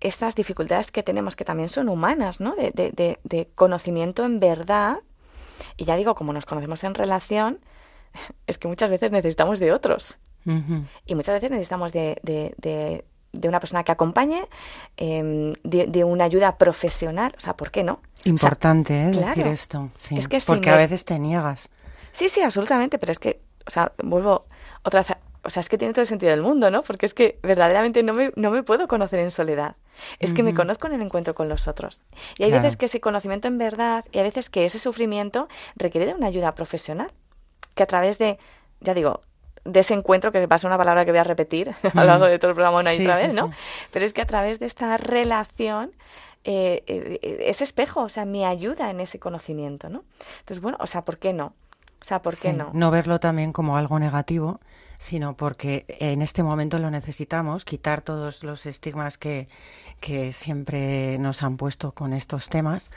[0.00, 2.54] estas dificultades que tenemos, que también son humanas, ¿no?
[2.54, 4.98] De, de- de- de conocimiento en verdad,
[5.76, 7.60] y ya digo, como nos conocemos en relación,
[8.46, 10.18] es que muchas veces necesitamos de otros.
[11.06, 12.20] Y muchas veces necesitamos de,
[13.40, 14.46] de- una persona que acompañe,
[14.96, 17.34] em, de, de una ayuda profesional.
[17.36, 17.94] O sea, ¿por qué no?
[17.94, 19.10] O sea, Importante ¿eh?
[19.12, 21.68] decir esto, sí, Es que si porque me- a veces te niegas.
[22.12, 24.46] Sí, sí, absolutamente, pero es que, o sea, vuelvo
[24.82, 26.82] otra vez, a- o sea, es que tiene todo el sentido del mundo, ¿no?
[26.82, 29.76] Porque es que verdaderamente no me, no me puedo conocer en soledad.
[30.18, 32.02] Es que me conozco en el encuentro con los otros.
[32.36, 32.64] Y hay Claro.
[32.64, 36.26] veces que ese conocimiento en verdad y hay veces que ese sufrimiento requiere de una
[36.26, 37.12] ayuda profesional.
[37.76, 38.38] Que a través de,
[38.80, 39.20] ya digo,
[39.66, 42.04] de ese encuentro, que va a ser una palabra que voy a repetir a lo
[42.06, 43.48] largo de todo el programa una y Sí, otra sí, vez, ¿no?
[43.48, 43.54] sí.
[43.92, 45.92] Pero es que a través de esta relación,
[46.44, 50.04] eh, eh, eh, ese espejo, o sea, me ayuda en ese conocimiento, ¿no?
[50.40, 51.54] Entonces, bueno, o sea, ¿por qué no?
[52.00, 52.70] O sea, ¿por qué Sí, no?
[52.72, 54.60] No verlo también como algo negativo,
[54.98, 59.48] sino porque en este momento lo necesitamos, quitar todos los estigmas que,
[60.00, 62.90] que siempre nos han puesto con estos temas.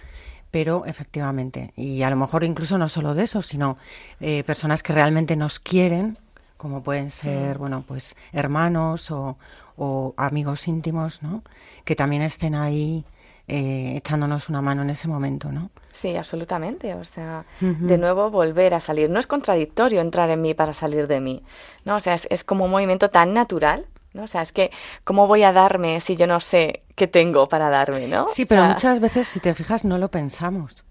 [0.52, 3.78] Pero efectivamente, y a lo mejor incluso no solo de eso, sino
[4.20, 6.18] eh, personas que realmente nos quieren,
[6.60, 7.60] como pueden ser, Mm.
[7.60, 9.38] bueno, pues hermanos o,
[9.78, 11.42] o amigos íntimos, ¿no?
[11.86, 13.06] Que también estén ahí
[13.48, 15.72] eh, echándonos una mano en ese momento, ¿no?
[15.92, 16.94] Sí, absolutamente.
[16.94, 19.10] O sea, de nuevo volver a salir.
[19.10, 21.42] No es contradictorio entrar en mí para salir de mí.
[21.86, 21.96] ¿no?
[21.96, 23.88] O sea, es, es como un movimiento tan natural.
[24.14, 24.24] ¿no?
[24.24, 24.70] O sea, es que,
[25.04, 28.06] ¿cómo voy a darme si yo no sé qué tengo para darme?
[28.08, 28.28] ¿no?
[28.34, 30.86] Sí, O pero sea, muchas veces, si te fijas, no lo pensamos.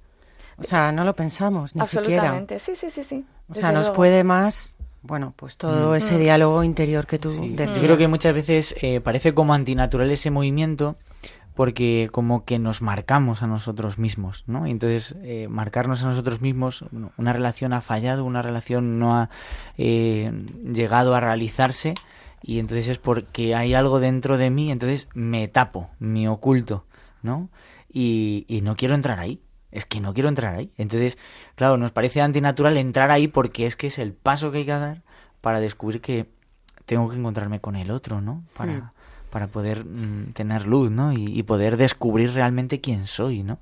[0.56, 2.22] O sea, no lo pensamos, ni siquiera.
[2.22, 2.58] Absolutamente.
[2.58, 3.24] Sí, sí, sí, sí.
[3.50, 3.94] O sea, nos luego.
[3.96, 7.76] puede más, bueno, pues todo ese diálogo interior que tú Sí, decías.
[7.76, 10.96] Yo creo que muchas veces eh, parece como antinatural ese movimiento
[11.54, 14.68] porque como que nos marcamos a nosotros mismos, ¿no?
[14.68, 16.84] Y entonces eh, marcarnos a nosotros mismos,
[17.16, 19.28] una relación ha fallado, una relación no ha
[19.76, 20.30] eh,
[20.72, 21.94] llegado a realizarse
[22.42, 26.84] y entonces es porque hay algo dentro de mí, entonces me tapo, me oculto,
[27.22, 27.48] ¿no?
[27.92, 29.42] Y, y no quiero entrar ahí.
[29.70, 30.70] Es que no quiero entrar ahí.
[30.78, 31.18] Entonces,
[31.54, 34.72] claro, nos parece antinatural entrar ahí porque es que es el paso que hay que
[34.72, 35.02] dar
[35.40, 36.26] para descubrir que
[36.86, 38.42] tengo que encontrarme con el otro, ¿no?
[38.56, 38.90] Para, Hmm.
[39.30, 41.12] para poder mm, tener luz, ¿no?
[41.12, 43.58] Y, y poder descubrir realmente quién soy, ¿no?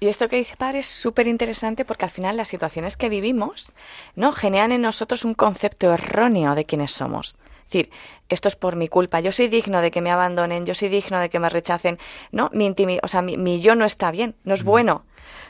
[0.00, 3.72] Y esto que dice Padre es súper interesante porque al final las situaciones que vivimos
[4.16, 7.36] no generan en nosotros un concepto erróneo de quiénes somos.
[7.66, 7.90] Es decir,
[8.28, 11.18] esto es por mi culpa, yo soy digno de que me abandonen, yo soy digno
[11.18, 11.98] de que me rechacen,
[12.32, 12.50] ¿no?
[12.52, 15.04] Mi intimi- o sea, mi, mi yo no está bien, no es bueno,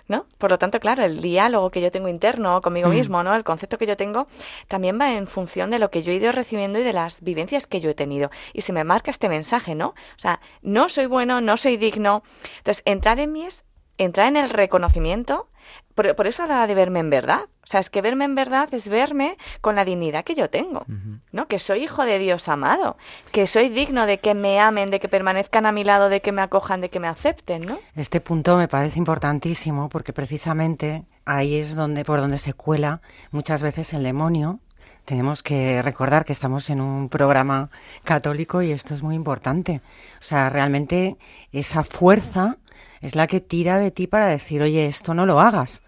[0.09, 0.27] ¿no?
[0.39, 2.93] Por lo tanto, claro, el diálogo que yo tengo interno conmigo Mm.
[2.93, 3.35] mismo, ¿no?
[3.35, 4.27] El concepto que yo tengo
[4.69, 7.67] también va en función de lo que yo he ido recibiendo y de las vivencias
[7.67, 8.31] que yo he tenido.
[8.53, 9.89] Y se me marca este mensaje, ¿no?
[9.89, 12.23] O sea, no soy bueno, no soy digno.
[12.59, 13.65] Entonces, entrar en mí es
[13.99, 15.49] entrar en el reconocimiento.
[15.95, 17.43] Por, por eso hablaba de verme en verdad.
[17.65, 20.85] O sea, es que verme en verdad es verme con la dignidad que yo tengo.
[21.33, 21.49] ¿no?
[21.49, 22.97] Que soy hijo de Dios amado,
[23.33, 26.33] que soy digno de que me amen, de que permanezcan a mi lado, de que
[26.33, 27.79] me acojan, de que me acepten, ¿no?
[27.97, 33.01] Este punto me parece importantísimo porque precisamente ahí es donde por donde se cuela
[33.31, 34.61] muchas veces el demonio.
[35.05, 37.71] Tenemos que recordar que estamos en un programa
[38.05, 39.83] católico y esto es muy importante.
[40.21, 41.19] O sea, realmente
[41.53, 42.57] esa fuerza
[43.05, 45.83] es la que tira de ti para decir, oye, esto no lo hagas.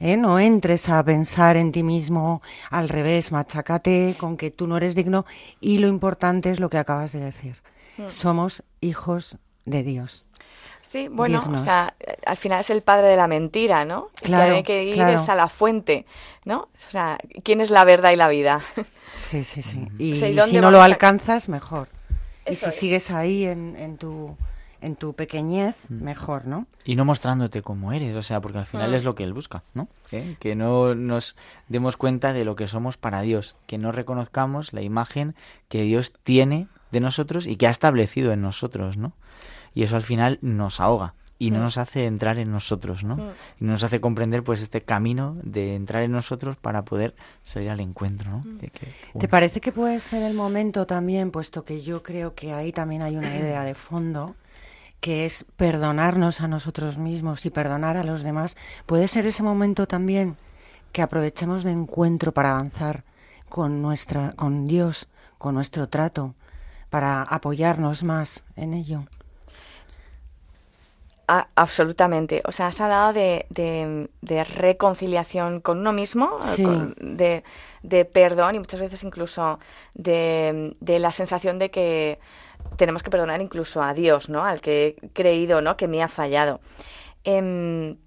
[0.00, 0.16] ¿eh?
[0.16, 4.94] No entres a pensar en ti mismo al revés, machacate con que tú no eres
[4.94, 5.26] digno
[5.60, 7.56] y lo importante es lo que acabas de decir.
[7.96, 8.08] Mm.
[8.08, 10.24] Somos hijos de Dios.
[10.80, 11.60] Sí, bueno, Dignos.
[11.60, 11.94] o sea,
[12.24, 14.08] al final es el padre de la mentira, ¿no?
[14.22, 15.20] Claro, que hay que ir claro.
[15.20, 16.06] es a la fuente,
[16.46, 16.60] ¿no?
[16.60, 18.62] O sea, ¿quién es la verdad y la vida?
[19.14, 19.86] Sí, sí, sí.
[19.98, 21.88] Y O sea, ¿y si no lo a- alcanzas, mejor.
[22.48, 22.74] Y si es.
[22.76, 24.36] sigues ahí en, en tu
[24.80, 26.02] en tu pequeñez, Mm.
[26.04, 26.66] mejor, ¿no?
[26.84, 28.94] Y no mostrándote como eres, o sea, porque al final Mm.
[28.94, 29.88] es lo que Él busca, ¿no?
[30.12, 30.36] ¿Eh?
[30.40, 31.36] Que no nos
[31.68, 35.34] demos cuenta de lo que somos para Dios, que no reconozcamos la imagen
[35.68, 39.12] que Dios tiene de nosotros y que ha establecido en nosotros, ¿no?
[39.74, 41.62] Y eso al final nos ahoga y no Mm.
[41.62, 43.16] nos hace entrar en nosotros, ¿no?
[43.16, 43.28] Mm.
[43.60, 47.14] Y nos hace comprender pues este camino de entrar en nosotros para poder
[47.44, 48.38] salir al encuentro, ¿no?
[48.38, 48.58] Mm.
[48.58, 49.28] Que- que- ¿Te bueno.
[49.28, 53.16] parece que puede ser el momento también, puesto que yo creo que ahí también hay
[53.16, 54.34] una idea de fondo,
[55.00, 58.56] que es perdonarnos a nosotros mismos y perdonar a los demás?
[58.86, 60.36] ¿Puede ser ese momento también
[60.92, 63.04] que aprovechemos de encuentro para avanzar
[63.48, 66.34] con nuestra, con Dios, con nuestro trato,
[66.90, 69.04] para apoyarnos más en ello?
[71.30, 72.42] A- absolutamente.
[72.46, 76.62] O sea, has hablado de, de- de reconciliación con uno mismo, Sí.
[76.64, 77.44] con- de,
[77.82, 79.58] de perdón y muchas veces incluso
[79.94, 82.18] de, de la sensación de que
[82.76, 84.44] tenemos que perdonar incluso a Dios, ¿no?
[84.44, 85.76] Al que he creído, ¿no?
[85.76, 86.60] Que me ha fallado.
[87.24, 87.98] Em,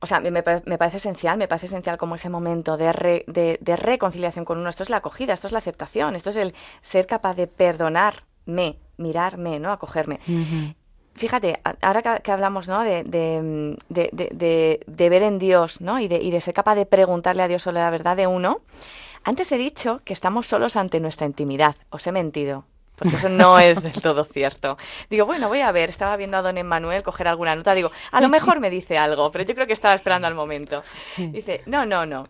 [0.00, 2.92] o sea, me, me pare- me parece esencial, me parece esencial como ese momento de,
[2.92, 4.68] re- de, de reconciliación con uno.
[4.68, 8.78] Esto es la acogida, esto es la aceptación, esto es el ser capaz de perdonarme,
[8.96, 9.70] mirarme, ¿no?
[9.72, 10.18] Acogerme.
[11.16, 12.82] Fíjate, ahora que, hablamos ¿no?
[12.82, 15.98] de, de, de- de- de- de ver en Dios ¿no?
[15.98, 18.60] y, de, y de ser capaz de preguntarle a Dios sobre la verdad de uno,
[19.24, 21.74] antes he dicho que estamos solos ante nuestra intimidad.
[21.90, 22.64] Os he mentido,
[22.96, 24.76] porque eso no es del todo cierto.
[25.08, 28.20] Digo, bueno, voy a ver, estaba viendo a don Emmanuel coger alguna nota, digo, a
[28.20, 30.82] lo mejor me dice algo, pero yo creo que estaba esperando al momento.
[31.00, 31.28] Sí.
[31.28, 32.28] Dice, no, no, no,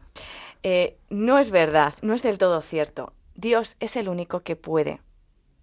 [0.62, 3.12] Eh, no es verdad, no es del todo cierto.
[3.34, 5.00] Dios es el único que puede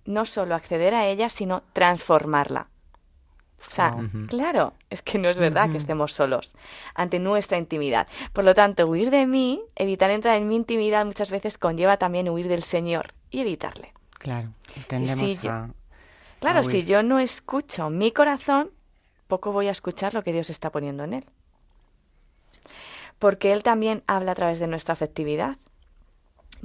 [0.05, 2.67] no solo acceder a ella, sino transformarla.
[3.67, 3.95] O sea,
[4.27, 6.53] claro, es que no es verdad que estemos solos
[6.93, 8.07] ante nuestra intimidad.
[8.33, 12.29] Por lo tanto, huir de mí, evitar entrar en mi intimidad muchas veces conlleva también
[12.29, 13.93] huir del Señor y evitarle.
[14.19, 14.49] Claro,
[14.87, 15.67] tendemos si yo-.
[16.39, 18.71] Claro, a si yo no escucho mi corazón,
[19.27, 21.25] poco voy a escuchar lo que Dios está poniendo en él.
[23.17, 25.57] Porque Él también habla a través de nuestra afectividad.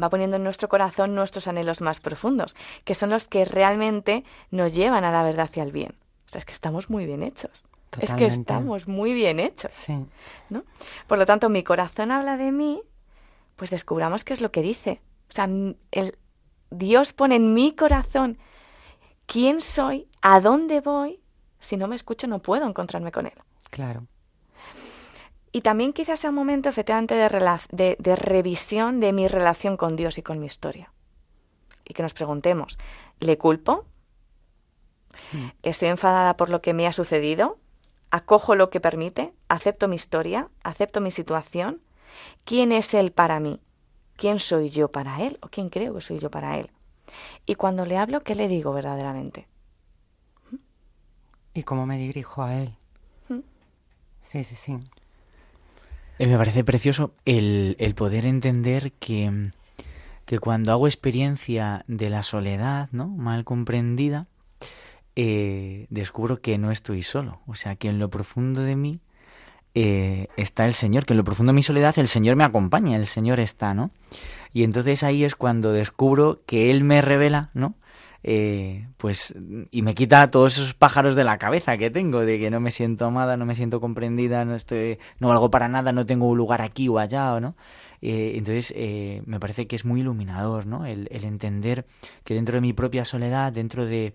[0.01, 4.75] Va poniendo en nuestro corazón nuestros anhelos más profundos, que son los que realmente nos
[4.75, 5.95] llevan a la verdad y al bien.
[6.29, 7.64] O sea, es que estamos muy bien hechos.
[7.99, 9.72] Es que estamos muy bien hechos.
[9.72, 10.05] Sí.
[10.51, 10.64] ¿no?
[11.07, 12.83] Por lo tanto, mi corazón habla de mí,
[13.57, 15.01] pues descubramos qué es lo que dice.
[15.31, 15.49] O sea,
[15.91, 16.18] el,
[16.70, 18.39] Dios pone en mi corazón
[19.26, 21.20] quién soy, a dónde voy.
[21.59, 23.33] Si no me escucho, no puedo encontrarme con Él.
[23.70, 24.07] Claro.
[25.51, 30.18] Y también quizás sea un momento efectivamente de, de revisión de mi relación con Dios
[30.18, 30.93] y con mi historia.
[31.87, 32.79] Y que nos preguntemos,
[33.18, 33.87] ¿le culpo?
[35.33, 35.49] Mm.
[35.62, 37.59] ¿Estoy enfadada por lo que me ha sucedido?
[38.11, 39.33] ¿Acojo lo que permite?
[39.49, 40.49] ¿Acepto mi historia?
[40.62, 41.81] ¿Acepto mi situación?
[42.45, 43.61] ¿Quién es Él para mí?
[44.16, 45.39] ¿Quién soy yo para Él?
[45.43, 46.71] ¿O quién creo que soy yo para Él?
[47.47, 49.47] Y cuando le hablo, ¿qué le digo verdaderamente?
[51.55, 52.75] ¿Y cómo me dirijo a él?
[53.29, 53.41] Mm.
[54.23, 54.79] Sí, sí, sí.
[56.19, 59.51] Eh, Me parece precioso el, el poder entender que,
[60.27, 63.09] que cuando hago experiencia de la soledad, ¿no?
[63.09, 64.27] Mal comprendida,
[65.21, 67.41] eh, descubro que no estoy solo.
[67.49, 69.01] O sea, que en lo profundo de mí
[69.75, 72.95] eh, está el Señor, que en lo profundo de mi soledad el Señor me acompaña,
[72.95, 73.91] el Señor está, ¿no?
[74.53, 77.75] Y entonces ahí es cuando descubro que Él me revela, ¿no?
[78.23, 79.35] Eh, pues
[79.73, 82.73] y me quita todos esos pájaros de la cabeza que tengo de que no me
[82.73, 86.37] siento amada no me siento comprendida no estoy no valgo para nada no tengo un
[86.37, 87.55] lugar aquí o allá no
[88.01, 88.75] entonces
[89.25, 91.87] me parece que es muy iluminador no el entender
[92.25, 94.14] que dentro de mi propia soledad dentro de,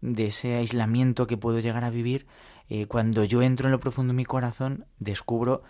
[0.00, 2.26] de ese aislamiento que puedo llegar a vivir
[2.68, 5.62] eh, cuando yo entro en lo profundo de mi corazón descubro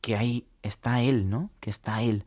[0.00, 2.24] que ahí está él no que está él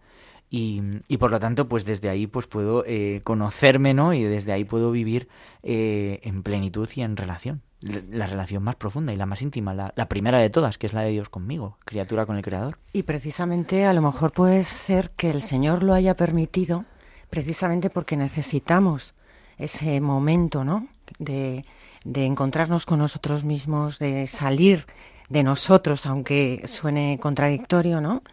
[0.53, 4.13] y, y por lo tanto, pues desde ahí pues puedo eh, conocerme, ¿no?
[4.13, 5.29] Y desde ahí puedo vivir
[5.63, 7.61] eh, en plenitud y en relación.
[7.79, 10.87] La, la relación más profunda y la más íntima, la, la primera de todas, que
[10.87, 12.77] es la de Dios conmigo, criatura con el Creador.
[12.91, 16.83] Y precisamente a lo mejor puede ser que el Señor lo haya permitido
[17.29, 19.15] precisamente porque necesitamos
[19.57, 20.89] ese momento, ¿no?
[21.19, 21.63] De,
[22.03, 24.85] encontrarnos con nosotros mismos, de salir
[25.29, 28.23] de nosotros, aunque suene contradictorio, ¿no?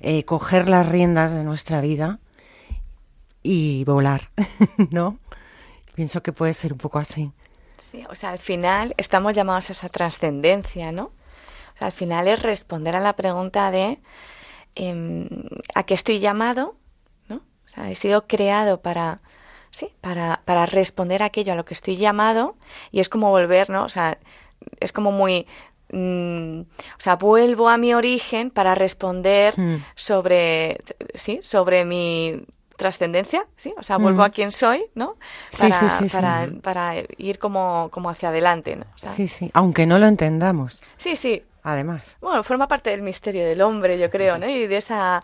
[0.00, 2.20] Eh, coger las riendas de nuestra vida
[3.42, 4.30] y volar,
[4.90, 5.18] ¿no?
[5.94, 7.32] Pienso que puede ser un poco así.
[7.76, 11.04] Sí, o sea, al final estamos llamados a esa trascendencia, ¿no?
[11.04, 14.00] O sea, al final es responder a la pregunta de
[14.74, 15.28] em,
[15.74, 16.76] ¿a qué estoy llamado?
[17.28, 17.36] ¿No?
[17.36, 19.20] O sea, he sido creado para,
[19.70, 22.56] sí, para, para responder a aquello a lo que estoy llamado
[22.90, 23.84] y es como volver, ¿no?
[23.84, 24.18] O sea,
[24.80, 25.46] es como muy...
[25.92, 29.76] mm, o sea, vuelvo a mi origen para responder Mm.
[29.94, 30.78] sobre,
[31.14, 32.42] sí, sobre mi
[32.76, 33.74] trascendencia, ¿sí?
[33.76, 34.24] O sea, vuelvo Mm.
[34.24, 35.16] a quien soy, ¿no?
[35.58, 36.14] Para, sí, sí, sí.
[36.16, 38.84] para, para ir como, como hacia adelante, ¿no?
[38.94, 41.42] O sea, Sí, sí, aunque no lo entendamos, sí, sí.
[41.72, 42.16] Además.
[42.20, 44.48] Bueno, forma parte del misterio del hombre, yo creo, ¿no?
[44.48, 45.22] Y de esa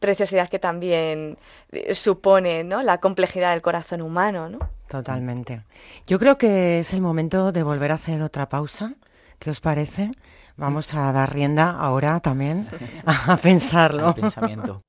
[0.00, 1.36] preciosidad que también
[1.72, 2.82] eh, supone, ¿no?
[2.82, 4.58] La complejidad del corazón humano, ¿no?
[4.88, 5.62] Totalmente.
[6.06, 8.94] Yo creo que es el momento de volver a hacer otra pausa.
[9.38, 10.10] ¿Qué os parece?
[10.56, 12.68] Vamos a dar rienda ahora también
[13.06, 14.08] a pensarlo.
[14.08, 14.82] Al pensamiento.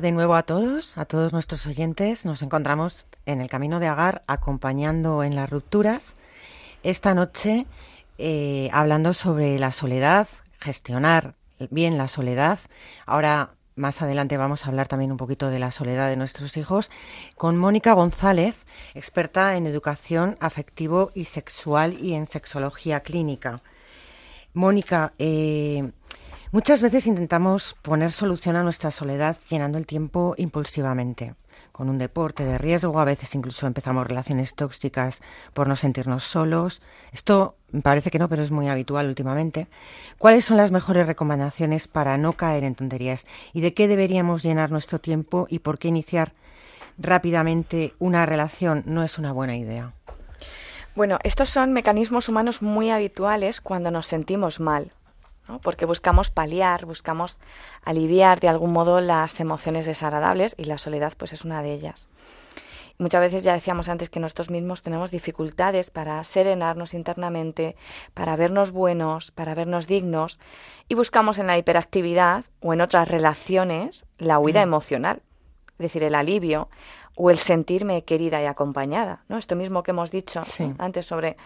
[0.00, 2.24] De nuevo a todos, a todos nuestros oyentes.
[2.24, 6.14] Nos encontramos en el Camino de Agar acompañando en las rupturas.
[6.84, 7.66] Esta noche
[8.18, 10.28] eh, hablando sobre la soledad,
[10.60, 11.34] gestionar
[11.70, 12.60] bien la soledad.
[13.06, 16.90] Ahora más adelante vamos a hablar también un poquito de la soledad de nuestros hijos
[17.36, 23.62] con Mónica González, experta en educación afectivo y sexual y en sexología clínica.
[24.54, 25.90] Mónica, eh,
[26.52, 31.34] muchas veces intentamos poner solución a nuestra soledad llenando el tiempo impulsivamente,
[31.72, 35.20] con un deporte de riesgo, a veces incluso empezamos relaciones tóxicas
[35.54, 36.82] por no sentirnos solos.
[37.12, 39.68] Esto parece que no, pero es muy habitual últimamente.
[40.18, 43.26] ¿Cuáles son las mejores recomendaciones para no caer en tonterías?
[43.52, 46.32] ¿Y de qué deberíamos llenar nuestro tiempo y por qué iniciar
[46.98, 49.92] rápidamente una relación no es una buena idea?
[50.96, 54.90] Bueno, estos son mecanismos humanos muy habituales cuando nos sentimos mal,
[55.48, 55.60] ¿no?
[55.60, 57.38] porque buscamos paliar, buscamos
[57.84, 62.08] aliviar de algún modo las emociones desagradables y la soledad pues es una de ellas.
[63.00, 67.76] Muchas veces ya decíamos antes que nosotros mismos tenemos dificultades para serenarnos internamente,
[68.12, 70.40] para vernos buenos, para vernos dignos
[70.88, 75.22] y buscamos en la hiperactividad o en otras relaciones la huida emocional,
[75.72, 76.68] es decir, el alivio
[77.14, 79.38] o el sentirme querida y acompañada, ¿no?
[79.38, 80.42] Esto mismo que hemos dicho
[80.78, 81.36] antes sobre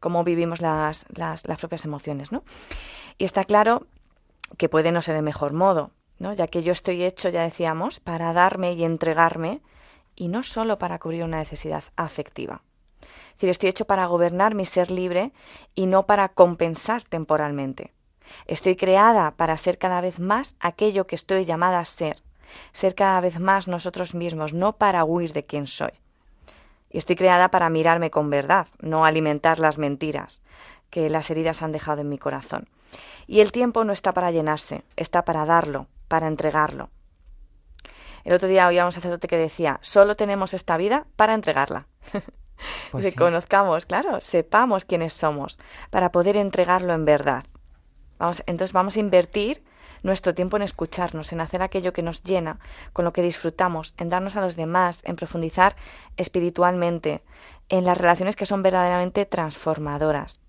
[0.00, 1.04] cómo vivimos las,
[1.58, 2.44] propias emociones, ¿no?
[3.18, 3.86] Y está claro
[4.58, 6.32] que puede no ser el mejor modo, ¿no?
[6.32, 9.60] Ya que yo estoy hecho, ya decíamos, para darme y entregarme
[10.14, 12.62] y no solo para cubrir una necesidad afectiva.
[13.00, 15.32] Es decir, estoy hecho para gobernar mi ser libre
[15.74, 17.92] y no para compensar temporalmente.
[18.46, 22.22] Estoy creada para ser cada vez más aquello que estoy llamada a ser,
[22.72, 25.92] ser cada vez más nosotros mismos, no para huir de quien soy.
[26.90, 30.42] Y estoy creada para mirarme con verdad, no alimentar las mentiras
[30.90, 32.68] que las heridas han dejado en mi corazón.
[33.26, 36.90] Y el tiempo no está para llenarse, está para darlo, para entregarlo.
[38.24, 41.86] El otro día oíamos a un sacerdote que decía, solo tenemos esta vida para entregarla.
[42.90, 43.18] Pues que sí.
[43.18, 45.58] conozcamos, claro, sepamos quiénes somos,
[45.90, 47.44] para poder entregarlo en verdad.
[48.18, 49.62] Vamos, entonces vamos a invertir
[50.06, 52.58] nuestro tiempo en escucharnos, en hacer aquello que nos llena,
[52.92, 55.76] con lo que disfrutamos, en darnos a los demás, en profundizar
[56.16, 57.22] espiritualmente,
[57.68, 60.40] en las relaciones que son verdaderamente transformadoras.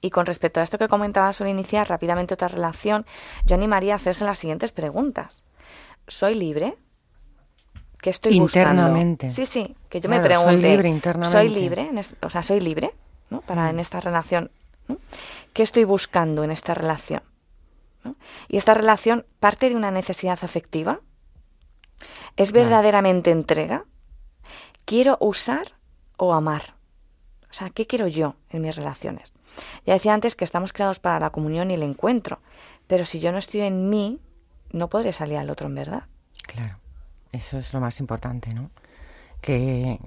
[0.00, 3.06] Y con respecto a esto que comentaba sobre iniciar rápidamente otra relación,
[3.44, 5.42] yo animaría a hacerse las siguientes preguntas.
[6.08, 6.74] ¿Soy libre?
[8.00, 9.26] ¿Qué estoy Internamente.
[9.28, 9.46] buscando?
[9.46, 10.68] Sí, sí, que yo Claro, me soy pregunte.
[10.70, 11.30] libre internamente.
[11.38, 11.90] ¿Soy libre?
[12.22, 12.90] o sea, ¿soy libre?
[13.30, 13.42] ¿no?
[13.42, 14.50] Para en esta relación.
[14.88, 14.96] ¿no?
[15.52, 17.22] ¿Qué estoy buscando en esta relación?
[18.04, 18.16] ¿No?
[18.48, 21.00] ¿Y esta relación parte de una necesidad afectiva?
[22.36, 23.84] ¿Es verdaderamente entrega?
[24.84, 25.76] ¿Quiero usar
[26.16, 26.74] o amar?
[27.50, 29.34] O sea, ¿qué quiero yo en mis relaciones?
[29.86, 32.40] Ya decía antes que estamos creados para la comunión y el encuentro,
[32.86, 34.20] pero si yo no estoy en mí,
[34.70, 36.04] no podré salir al otro en verdad.
[36.46, 36.78] Claro,
[37.30, 38.70] eso es lo más importante, ¿no?
[39.42, 39.98] Que,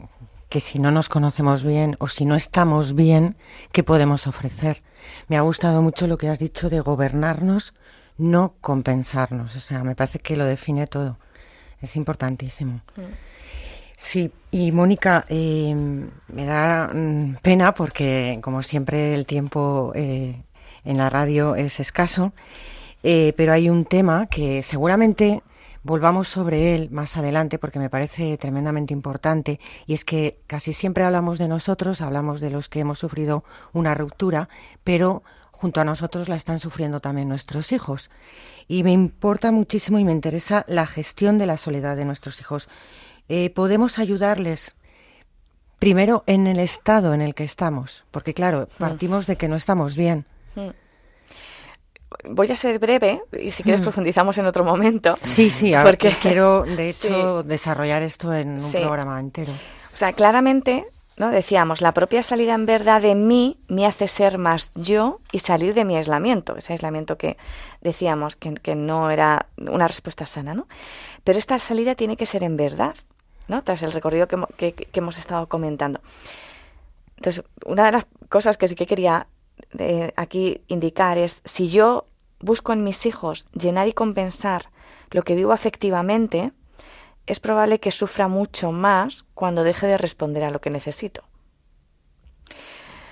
[0.50, 3.38] que si no nos conocemos bien o si no estamos bien,
[3.72, 4.82] ¿qué podemos ofrecer?
[5.28, 7.74] Me ha gustado mucho lo que has dicho de gobernarnos,
[8.18, 9.56] no compensarnos.
[9.56, 11.18] O sea, me parece que lo define todo.
[11.82, 12.82] es importantísimo.
[13.98, 15.74] Sí, y Mónica, eh,
[16.28, 20.44] me da mm, pena porque, como siempre, el tiempo eh,
[20.84, 22.34] en la radio es escaso,
[23.04, 25.44] eh, pero hay un tema que seguramente
[25.84, 31.04] volvamos sobre él más adelante porque me parece tremendamente importante y es que casi siempre
[31.04, 34.50] hablamos de nosotros, hablamos de los que hemos sufrido una ruptura,
[34.84, 35.22] pero
[35.66, 38.12] junto a nosotros la están sufriendo también nuestros hijos.
[38.68, 42.70] Y me importa muchísimo y me interesa la gestión de la soledad de nuestros hijos.
[43.30, 44.76] Eh, podemos ayudarles
[45.80, 49.96] primero en el estado en el que estamos, porque claro, partimos de que no estamos
[49.96, 50.28] bien.
[52.30, 53.86] Voy a ser breve y si quieres Mm.
[53.86, 55.18] profundizamos en otro momento.
[55.24, 57.08] Sí, sí, Porque- quiero de Sí.
[57.08, 58.78] hecho desarrollar esto en un Sí.
[58.78, 59.52] programa entero.
[59.94, 60.86] O sea, claramente,
[61.18, 61.30] ¿no?
[61.32, 65.74] Decíamos, la propia salida en verdad de mí me hace ser más yo y salir
[65.74, 67.38] de mi aislamiento, ese aislamiento que
[67.82, 70.68] decíamos que, que no era una respuesta sana, ¿no?
[71.24, 72.96] Pero esta salida tiene que ser en verdad,
[73.48, 73.64] ¿no?
[73.64, 76.02] Tras el recorrido que, que- que hemos estado comentando.
[77.18, 79.28] Entonces, una de las cosas que sí que quería
[79.80, 82.08] eh, aquí indicar es, si yo
[82.40, 84.70] busco en mis hijos llenar y compensar
[85.12, 86.52] lo que vivo afectivamente,
[87.28, 91.24] es probable que sufra mucho más cuando deje de responder a lo que necesito.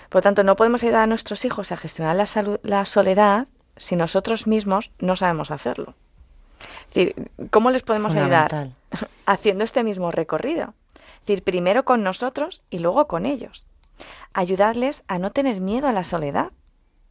[0.09, 3.47] Por lo tanto, no podemos ayudar a nuestros hijos a gestionar la, salu- la soledad
[3.77, 5.95] si nosotros mismos no sabemos hacerlo.
[6.89, 8.49] Es decir, ¿cómo les podemos ayudar?
[9.25, 10.75] Haciendo este mismo recorrido.
[11.21, 13.65] Es decir, primero con nosotros y luego con ellos.
[14.33, 16.51] Ayudarles a no tener miedo a la soledad.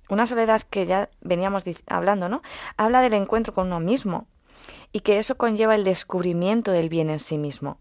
[0.09, 2.43] Una soledad que ya veníamos hablando, ¿no?
[2.77, 4.27] Habla del encuentro con uno mismo
[4.93, 7.79] y que eso conlleva el descubrimiento del bien en sí mismo.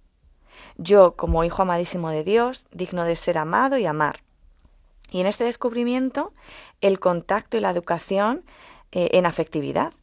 [0.77, 4.19] Yo, como hijo amadísimo de Dios, digno de ser amado y amar.
[5.11, 6.33] Y en este descubrimiento,
[6.79, 8.43] el contacto y la educación
[8.91, 9.93] eh, en afectividad,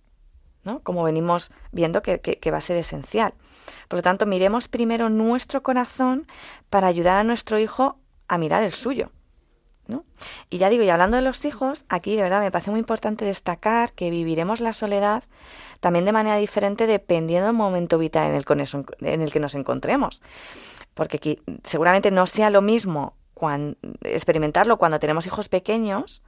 [0.64, 0.80] ¿no?
[0.80, 3.34] como venimos viendo que, va a ser esencial.
[3.88, 6.26] Por lo tanto, miremos primero nuestro corazón
[6.70, 7.96] para ayudar a nuestro hijo
[8.28, 9.10] a mirar el suyo.
[9.88, 10.04] ¿No?
[10.50, 13.24] Y ya digo, y hablando de los hijos, aquí de verdad me parece muy importante
[13.24, 15.24] destacar que viviremos la soledad
[15.80, 19.40] también de manera diferente dependiendo del momento vital en el, con eso- en el que
[19.40, 20.22] nos encontremos.
[20.94, 26.22] Porque aquí, seguramente no sea lo mismo cuan- experimentarlo cuando tenemos hijos pequeños,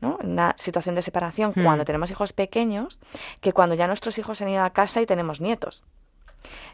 [0.00, 0.18] ¿no?
[0.20, 1.62] En una situación de separación, Hmm.
[1.64, 3.00] cuando tenemos hijos pequeños,
[3.40, 5.84] que cuando ya nuestros hijos han ido a casa y tenemos nietos.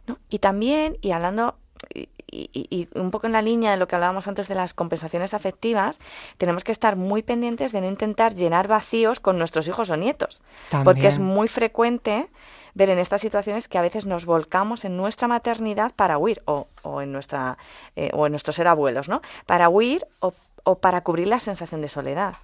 [0.06, 0.18] ¿no?
[0.28, 1.56] Y también, y hablando,
[1.94, 4.72] y, y- y un poco en la línea de lo que hablábamos antes de las
[4.74, 6.00] compensaciones afectivas,
[6.38, 10.42] tenemos que estar muy pendientes de no intentar llenar vacíos con nuestros hijos o nietos.
[10.84, 12.28] Porque es muy frecuente
[12.74, 16.68] ver en estas situaciones que a veces nos volcamos en nuestra maternidad para huir, o,
[16.82, 17.58] o en nuestra
[17.96, 19.20] eh, o en nuestro ser abuelos, ¿no?
[19.46, 20.32] Para huir o,
[20.64, 22.34] o para cubrir la sensación de soledad.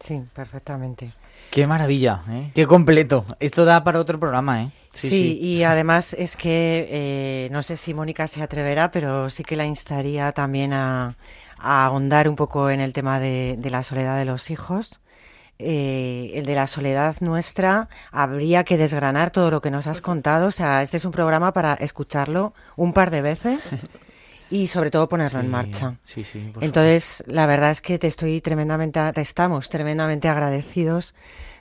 [0.00, 1.10] Sí, perfectamente.
[1.50, 2.50] Qué maravilla, ¿eh?
[2.54, 3.24] Qué completo.
[3.40, 4.70] Esto da para otro programa, ¿eh?
[4.92, 9.56] Sí, y además es que eh, no sé si Mónica se atreverá, pero sí que
[9.56, 11.16] la instaría también a,
[11.58, 15.00] a ahondar un poco en el tema de, de la soledad de los hijos.
[15.60, 20.48] Eh, el de la soledad nuestra, habría que desgranar todo lo que nos has contado.
[20.48, 23.76] O sea, este es un programa para escucharlo un par de veces
[24.54, 25.96] y sobre todo ponerlo en marcha.
[26.04, 26.52] Sí, sí.
[26.60, 31.16] Entonces, la verdad es que te estoy tremendamente, te estamos tremendamente agradecidos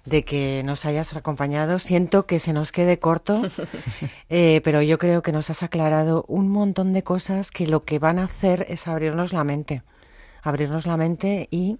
[0.05, 1.79] de que nos hayas acompañado.
[1.79, 3.41] Siento que se nos quede corto,
[4.29, 7.97] eh, pero yo creo que nos has aclarado un montón de cosas que lo que
[7.97, 9.81] van a hacer es abrirnos la mente,
[10.43, 11.79] abrirnos la mente y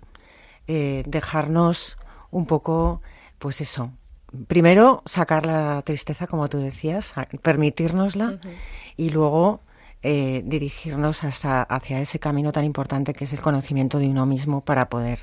[0.66, 2.00] eh, dejarnos
[2.32, 3.04] un poco,
[3.38, 3.92] pues eso.
[4.48, 8.40] Primero, sacar la tristeza, como tú decías, permitírnosla
[8.98, 9.62] y luego
[10.04, 14.62] eh, dirigirnos hasta- hacia ese camino tan importante que es el conocimiento de uno mismo
[14.62, 15.20] para poder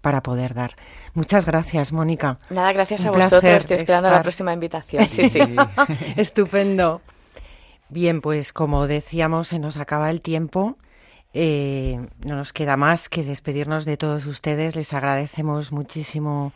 [0.00, 0.76] para poder dar.
[1.14, 2.38] Muchas gracias, Mónica.
[2.50, 3.52] Nada, gracias Un a vosotros.
[3.52, 5.08] Estoy esperando la próxima invitación.
[5.08, 5.40] Sí, sí.
[6.16, 7.00] Estupendo.
[7.88, 10.76] Bien, pues como decíamos, se nos acaba el tiempo.
[11.34, 14.76] Eh, no nos queda más que despedirnos de todos ustedes.
[14.76, 16.52] Les agradecemos muchísimo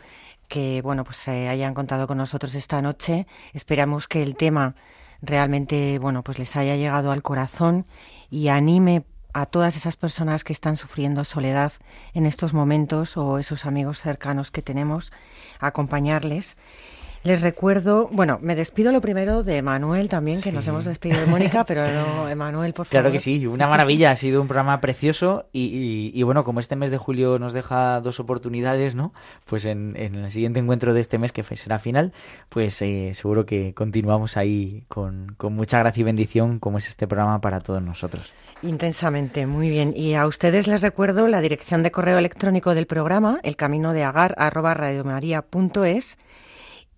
[0.48, 3.26] que bueno pues se hayan contado con nosotros esta noche.
[3.54, 4.74] Esperamos que el tema
[5.22, 7.86] realmente bueno pues les haya llegado al corazón
[8.30, 11.72] y anime a todas esas personas que están sufriendo soledad
[12.12, 15.12] en estos momentos o esos amigos cercanos que tenemos
[15.58, 16.56] a acompañarles.
[17.24, 21.26] Les recuerdo, bueno, me despido lo primero de Manuel también, que nos hemos despedido de
[21.26, 22.90] Mónica, pero no, Emanuel, por favor.
[22.90, 25.66] Claro que sí, una maravilla, ha sido un programa precioso y,
[26.14, 29.12] y- y bueno, como este mes de julio nos deja dos oportunidades, ¿no?
[29.44, 32.12] Pues en, en el siguiente encuentro de este mes, que será final,
[32.48, 37.06] pues eh, seguro que continuamos ahí con, con mucha gracia y bendición, como es este
[37.06, 38.32] programa para todos nosotros.
[38.62, 39.92] Intensamente, muy bien.
[39.96, 44.02] Y a ustedes les recuerdo la dirección de correo electrónico del programa, el camino de
[44.02, 46.18] agar arroba radiomaria.es.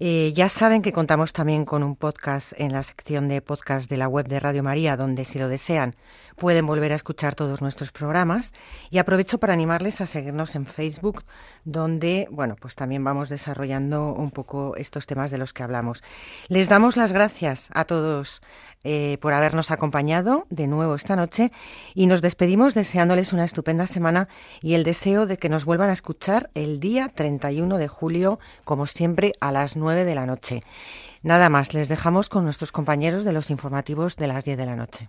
[0.00, 3.96] Eh, ya saben que contamos también con un podcast en la sección de podcast de
[3.96, 5.94] la web de Radio María, donde si lo desean
[6.36, 8.52] pueden volver a escuchar todos nuestros programas.
[8.90, 11.24] Y aprovecho para animarles a seguirnos en Facebook,
[11.64, 16.02] donde, bueno, pues también vamos desarrollando un poco estos temas de los que hablamos.
[16.48, 18.42] Les damos las gracias a todos
[18.86, 21.52] eh, por habernos acompañado de nuevo esta noche
[21.94, 24.28] y nos despedimos deseándoles una estupenda semana
[24.60, 28.86] y el deseo de que nos vuelvan a escuchar el día 31 de julio, como
[28.86, 30.62] siempre, a las 9 de la noche.
[31.22, 34.76] Nada más, les dejamos con nuestros compañeros de los informativos de las 10 de la
[34.76, 35.08] noche.